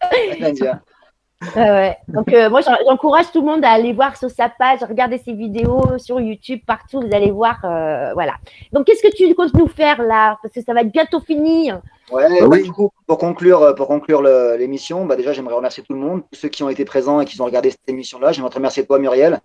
[0.40, 0.80] L'Indien.
[1.56, 1.96] Ouais, ouais.
[2.08, 5.16] Donc, euh, moi, j'en- j'encourage tout le monde à aller voir sur sa page, regarder
[5.18, 7.58] ses vidéos sur YouTube, partout, vous allez voir.
[7.64, 8.34] euh, voilà.
[8.72, 10.38] Donc, qu'est-ce que tu comptes nous faire là?
[10.42, 11.72] Parce que ça va être bientôt fini.
[12.10, 12.62] Ouais, Bah bah, oui.
[12.64, 16.22] du coup, pour conclure, euh, pour conclure l'émission, bah déjà, j'aimerais remercier tout le monde,
[16.30, 18.32] tous ceux qui ont été présents et qui ont regardé cette émission-là.
[18.32, 19.40] J'aimerais te remercier toi, Muriel.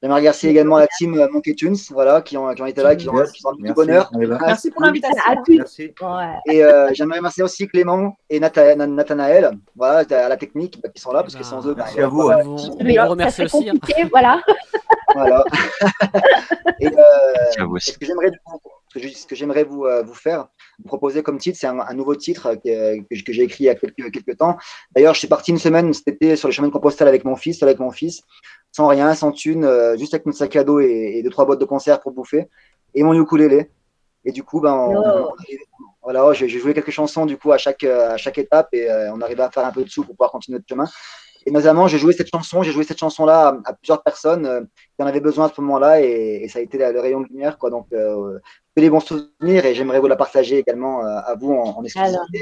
[0.00, 2.94] J'aimerais remercier également la team euh, Monkey Tunes, voilà, qui ont, qui ont été là,
[2.94, 4.10] qui ont, qui ont bonheur.
[4.14, 5.20] Merci pour l'invitation.
[5.26, 5.56] À tous.
[5.56, 5.92] Merci.
[6.00, 6.34] Ouais.
[6.54, 10.88] Et euh, j'aimerais remercier aussi Clément et Natha- Na- Nathanaël, voilà, à la technique, bah,
[10.94, 12.30] qui sont là, parce que sans eux, bah, Merci à vous.
[12.30, 12.38] hein.
[12.44, 13.68] On vous, on Mais vous remercie aussi.
[13.68, 13.74] hein.
[14.12, 14.40] voilà.
[15.14, 15.44] voilà.
[16.80, 16.90] et euh,
[17.58, 17.92] à vous Et aussi.
[17.92, 18.30] ce que j'aimerais
[18.94, 20.46] ce que vous, euh, vous faire,
[20.78, 23.66] vous proposer comme titre, c'est un, un nouveau titre euh, que, que j'ai écrit il
[23.66, 24.56] y a quelques, quelques temps.
[24.94, 27.36] D'ailleurs, je suis parti une semaine cet été sur le chemin de Compostelle avec mon
[27.36, 28.22] fils, avec mon fils,
[28.78, 31.46] sans rien, sans thune, euh, juste avec mon sac à dos et, et deux trois
[31.46, 32.42] boîtes de concert pour bouffer,
[32.96, 33.60] et mon ukulélé.
[34.26, 35.32] Et du coup, ben, on- Oh.
[36.06, 38.84] voilà, j'ai j'ai joué quelques chansons du coup à chaque, euh, à chaque étape et
[38.90, 40.88] euh, on arrivait à faire un peu de sous pour pouvoir continuer notre chemin.
[41.46, 44.60] Et notamment, j'ai joué cette chanson, j'ai joué cette chanson-là à, à plusieurs personnes euh,
[44.94, 47.20] qui en avaient besoin à ce moment-là et, et ça a été la- le rayon
[47.22, 47.54] de lumière.
[47.60, 47.68] Quoi.
[47.74, 47.86] Donc,
[48.74, 50.94] que des bons souvenirs et j'aimerais vous la partager également
[51.30, 52.40] à vous en, en exclusivité.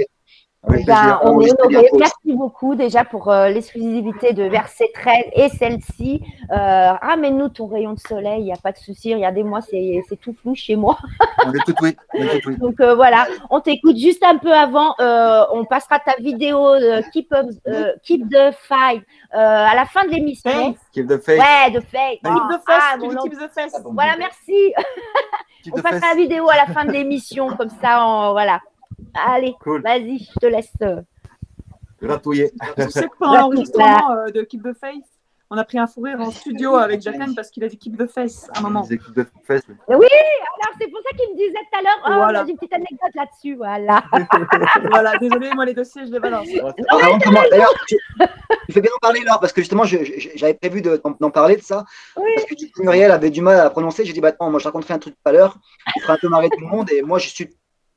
[0.69, 1.89] Avec Ben, on est honoré.
[1.97, 6.21] Merci beaucoup déjà pour euh, l'exclusivité de verset 13 et celle-ci.
[6.51, 9.15] Euh, Ramène-nous ton rayon de soleil, il n'y a pas de souci.
[9.15, 10.99] Regardez-moi, c'est c'est tout flou chez moi.
[11.45, 11.97] On est tout oui.
[12.59, 14.95] Donc euh, voilà, on t'écoute juste un peu avant.
[14.99, 16.75] euh, on passera ta vidéo
[17.13, 19.03] Keep, Up- euh, Keep the Fight
[19.35, 20.51] euh, à la fin de l'émission.
[20.51, 20.79] Faith.
[20.93, 21.39] Keep the faith.
[21.39, 22.21] Ouais, de Faith.
[22.23, 23.81] Keep the Ah, keep the fest.
[23.85, 24.73] Voilà, merci.
[25.73, 26.11] On the passera faith.
[26.11, 28.61] la vidéo à la fin de l'émission, comme ça, on- voilà.
[29.27, 29.83] Allez, Cool.
[29.83, 30.73] vas-y, je te laisse.
[30.83, 31.01] euh,
[32.03, 32.51] Gratouiller.
[32.79, 35.05] Tu sais que pendant l'enregistrement euh, de Keep the Faith,
[35.49, 37.97] on a pris un fou rire en studio avec Jacqueline parce qu'il a dit Keep
[37.97, 38.83] the Face à un moment.
[38.83, 39.65] Des Keep the faith.
[39.89, 40.01] Alors,
[40.79, 42.45] c'est pour ça qu'il me disait tout à l'heure, oh, Voilà.
[42.45, 44.03] j'ai une petite anecdote là-dessus, voilà.
[44.91, 46.47] voilà, désolé, moi les dossiers, je les balance.
[46.49, 47.97] D'ailleurs, tu,
[48.67, 51.31] tu fais bien en parler Laure, parce que justement, je- je- j'avais prévu de- d'en
[51.31, 51.85] parler de ça.
[52.17, 52.31] Oui.
[52.35, 54.05] Parce que du coup, Muriel avait du mal à prononcer.
[54.05, 55.57] J'ai dit, bah attends, moi je raconterai un truc tout à l'heure
[55.95, 56.91] qui fera un peu marrer tout le monde.
[56.93, 57.49] Et moi, je suis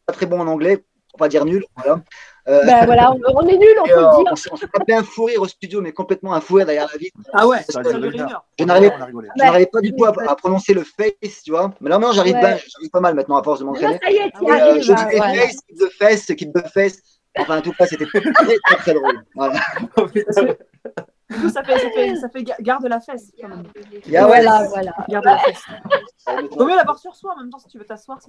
[0.06, 1.66] pas très bon en anglais, pour pas dire nul.
[1.76, 2.02] Voilà.
[2.48, 4.32] Euh, Ben voilà, on, on est nuls, on peut euh, le dire.
[4.32, 6.88] on s'est on tapé un fou rire au studio, mais complètement un fou rire derrière
[6.92, 7.18] la vitre.
[7.34, 8.46] Ah ouais, Ça heure.
[8.58, 11.72] Je n'arrivais On n'arrivais pas du tout à, à prononcer le face, tu vois.
[11.82, 12.40] Mais là, maintenant, j'arrive Ouais.
[12.42, 14.00] bien, j'arrive pas mal maintenant à force de m'entraîner.
[14.02, 14.82] ça y est, tu euh, arrives.
[14.82, 15.34] je hein, dis voilà.
[15.34, 17.02] face, keep the face, keep the face.
[17.38, 19.24] Enfin, en tout cas, c'était très, très, très drôle.
[19.36, 19.60] Voilà.
[21.30, 23.64] Du coup, ça fait, ça fait, ça fait ga- garde la fesse quand même.
[24.08, 24.42] Yeah, ouais.
[24.42, 24.94] Voilà, voilà.
[25.08, 25.64] Garde la fesse.
[26.58, 28.20] Vaut mieux l'avoir sur soi en même temps si tu veux t'asseoir.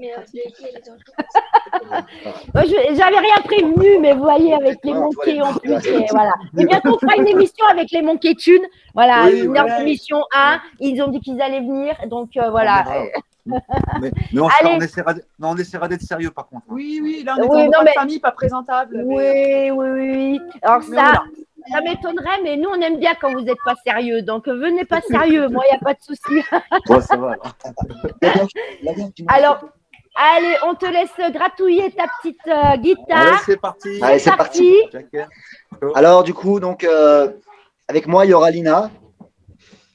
[2.54, 4.98] je- J'avais rien prévenu, mais vous voyez, avec les ouais.
[4.98, 5.30] en plus,
[5.86, 6.32] et voilà.
[6.58, 8.64] Et bientôt, on fera une émission avec les monkeys tunes.
[8.94, 9.78] Voilà, Oui, une heure ouais.
[9.78, 10.60] d'émission 1.
[10.80, 12.84] Ils ont dit qu'ils allaient venir, donc euh, voilà.
[13.46, 16.64] Mais, mais on, sera- on essaiera, de- non, on essaiera d'être sérieux par contre.
[16.68, 19.02] Oui, oui, là on est Oui, en non, grande mais- famille, pas présentable.
[19.06, 20.40] mais- Oui, oui, oui.
[20.62, 21.22] Alors mais ça, voilà.
[21.70, 24.22] Ça m'étonnerait, mais nous, on aime bien quand vous n'êtes pas sérieux.
[24.22, 25.48] Donc, euh, venez pas sérieux.
[25.48, 26.42] Moi, il n'y a pas de souci.
[26.88, 27.36] Ouais, ça va.
[29.28, 29.60] alors.
[30.16, 33.42] Allez, on te laisse gratouiller ta petite euh, Allez, guitare.
[33.46, 34.00] c'est parti.
[34.02, 34.74] Allez, c'est parti.
[35.94, 37.30] Alors, du coup, donc, euh,
[37.86, 38.90] avec moi, il y aura Lina.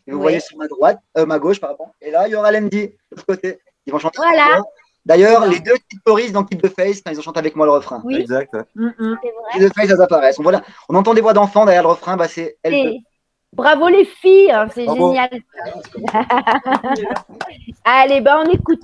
[0.08, 0.24] Et vous Oui.
[0.24, 1.88] voyez sur ma droite, euh, ma gauche, pardon.
[2.02, 3.60] Et là, il y aura Landy, de l'autre côté.
[3.86, 4.18] Ils vont chanter.
[4.18, 4.62] Voilà.
[5.06, 7.66] D'ailleurs, les deux petites choristes dans Keep the Face, quand ils ont chanté avec moi
[7.68, 8.02] le refrain.
[8.04, 8.54] Oui, Exact.
[8.76, 9.18] Mm, mm.
[9.54, 10.40] Keep the Face, elles apparaissent.
[10.40, 12.58] On, voit là- on entend des voix d'enfants derrière le refrain, bah, c'est
[13.54, 15.30] Bravo les filles, hein, c'est génial.
[17.86, 18.82] Allez, ben on écoute.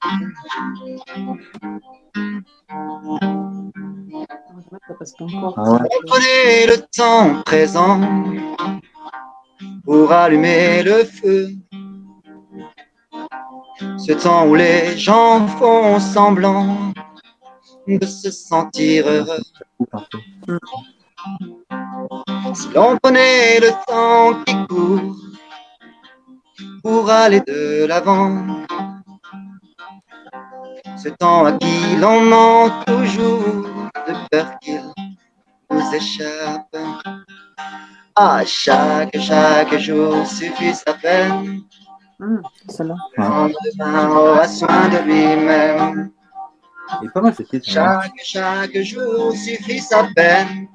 [0.00, 0.18] Ah
[6.06, 8.00] Prenez le temps présent
[9.84, 11.48] pour allumer le feu.
[13.98, 16.92] Ce temps où les gens font semblant
[17.86, 19.42] de se sentir heureux.
[22.54, 25.16] Si l'on prenait le temps qui court
[26.82, 28.64] pour aller de l'avant,
[31.02, 33.64] ce temps à qui l'on ment toujours
[34.06, 34.82] de peur qu'il
[35.70, 36.76] nous échappe.
[38.14, 41.62] À chaque, chaque jour suffit sa peine.
[42.68, 42.94] Celle-là.
[43.18, 46.12] Aura soin de lui-même.
[47.02, 47.58] Est pas mal hein.
[47.64, 50.68] Chaque, chaque jour suffit sa peine.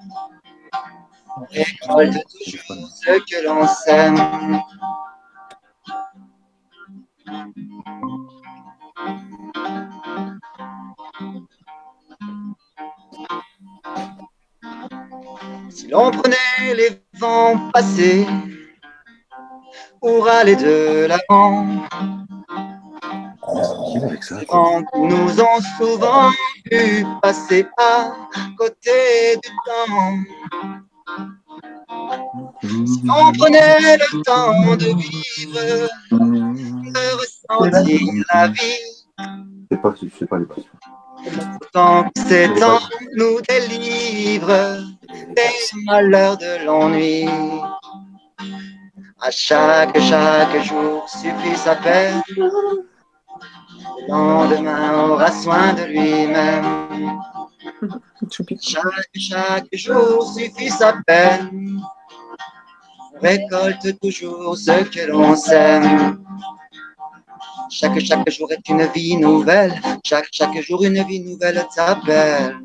[1.38, 4.60] On récolte toujours ce que l'on sème.
[15.70, 18.26] Si l'on prenait les vents passés
[20.00, 21.66] pour aller de l'avant,
[24.96, 26.30] nous ont souvent
[26.72, 28.16] vu passer à
[28.58, 30.14] côté du temps.
[33.10, 38.98] On prenait le temps de vivre, de ressentir la vie.
[39.70, 40.64] C'est pas, c'est pas les passions.
[41.74, 42.80] Tant que ces temps
[43.16, 44.84] nous délivrent
[45.36, 47.28] des malheurs de l'ennui.
[49.20, 52.22] À chaque, chaque jour suffit sa peine.
[52.36, 57.20] Le lendemain aura soin de lui-même.
[58.62, 61.82] Chaque, chaque jour suffit sa peine.
[63.22, 66.24] Récolte toujours ce que l'on sème.
[67.70, 69.74] Chaque, chaque jour est une vie nouvelle.
[70.06, 72.58] Chaque, chaque jour, une vie nouvelle t'appelle.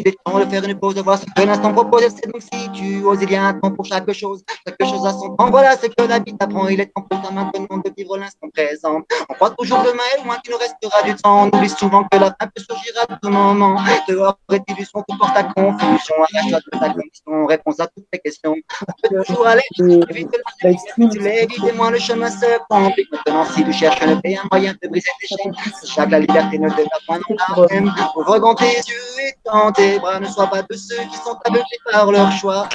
[0.00, 2.02] Il est temps de faire une pause, de voir ce que l'instant propose.
[2.14, 4.44] C'est donc si tu oses, il y a un temps pour chaque chose.
[4.64, 6.68] Chaque chose a son temps, voilà ce que la vie t'apprend.
[6.68, 9.00] Il est temps pour toi maintenant de vivre l'instant présent.
[9.28, 11.50] On croit toujours demain est loin qu'il nous restera du temps.
[11.52, 13.76] On oublie souvent que la fin peut surgir à tout moment.
[14.08, 16.14] Dehors est illusion, tout porte à confusion.
[16.32, 18.54] Arrache-toi de ta condition, réponse à toutes tes questions.
[18.54, 19.62] On peut toujours aller
[20.10, 20.28] vite
[20.62, 20.72] la
[21.10, 23.10] tu l'évites et moins le chemin se complique.
[23.12, 25.54] Maintenant, si tu cherches le pays, un moyen de briser tes chaînes.
[25.84, 27.92] Chaque la liberté ne te va point dans la même.
[28.16, 30.20] Ouvre grand tes yeux et tends tes bras.
[30.20, 32.68] Ne sois pas de ceux qui sont aveuglés par leur choix.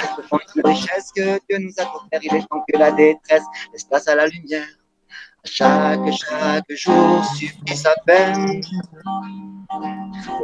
[0.54, 4.08] Le richesse que Dieu nous a offert, il est temps que la détresse laisse place
[4.08, 4.66] à la lumière.
[5.44, 8.62] Chaque, chaque jour suffit sa peine.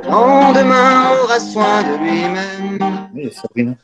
[0.02, 3.08] Le lendemain aura soin de lui-même.
[3.14, 3.74] Oui, Sabrina.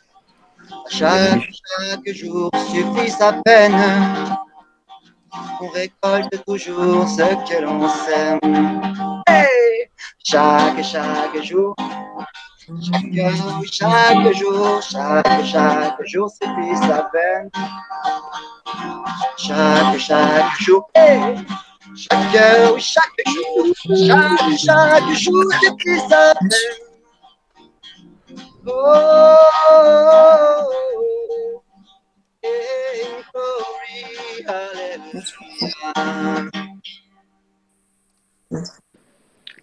[0.88, 1.42] Chaque,
[1.78, 3.80] chaque jour suffit sa peine.
[5.60, 8.40] On récolte toujours ce que l'on sème.
[9.26, 9.46] Hey
[10.28, 11.76] chaque, chaque jour,
[12.66, 17.50] chaque, chaque jour, chaque, chaque jour suffit sa peine.
[19.36, 23.66] Chaque, chaque jour, chaque heure, chaque jour,
[24.06, 26.76] chaque, chaque jour suffit sa peine.
[28.66, 29.36] Oh.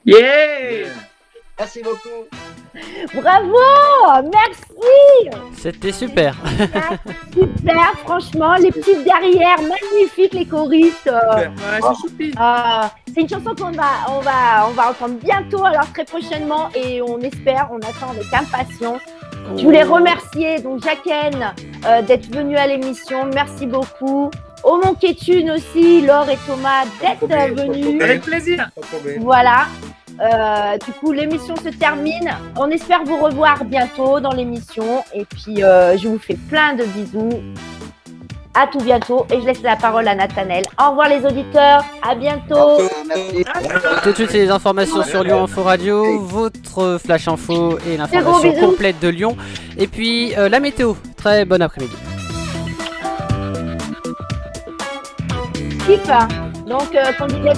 [0.05, 1.12] Yeah
[1.59, 2.27] Merci beaucoup.
[3.13, 3.57] Bravo
[4.33, 6.35] Merci C'était super.
[7.33, 11.07] Super, franchement, les petites derrière, magnifiques les choristes.
[11.07, 11.51] euh, Ouais,
[11.81, 12.33] c'est choupi.
[12.37, 16.69] Ah, c'est une chanson qu'on va, on va, on va entendre bientôt, alors très prochainement,
[16.73, 19.01] et on espère, on attend avec impatience.
[19.55, 21.53] Je voulais remercier donc Jacqueline
[21.85, 24.31] euh, d'être venue à l'émission, merci beaucoup.
[24.63, 28.01] Au Monquetune aussi, Laure et Thomas d'être venus.
[28.01, 28.69] Avec plaisir.
[29.19, 29.67] Voilà.
[30.21, 32.31] Euh, du coup, l'émission se termine.
[32.55, 35.03] On espère vous revoir bientôt dans l'émission.
[35.13, 37.41] Et puis, euh, je vous fais plein de bisous.
[38.53, 39.25] À tout bientôt.
[39.31, 40.63] Et je laisse la parole à Nathanel.
[40.79, 41.83] Au revoir les auditeurs.
[42.07, 42.81] À bientôt.
[43.07, 43.43] Merci.
[44.03, 48.53] Tout de suite, c'est les informations sur Lyon Info Radio, votre flash info et l'information
[48.53, 49.35] complète de Lyon.
[49.77, 50.93] Et puis euh, la météo.
[51.17, 51.95] Très bon après-midi.
[56.65, 57.53] Donc, euh, qu'on disait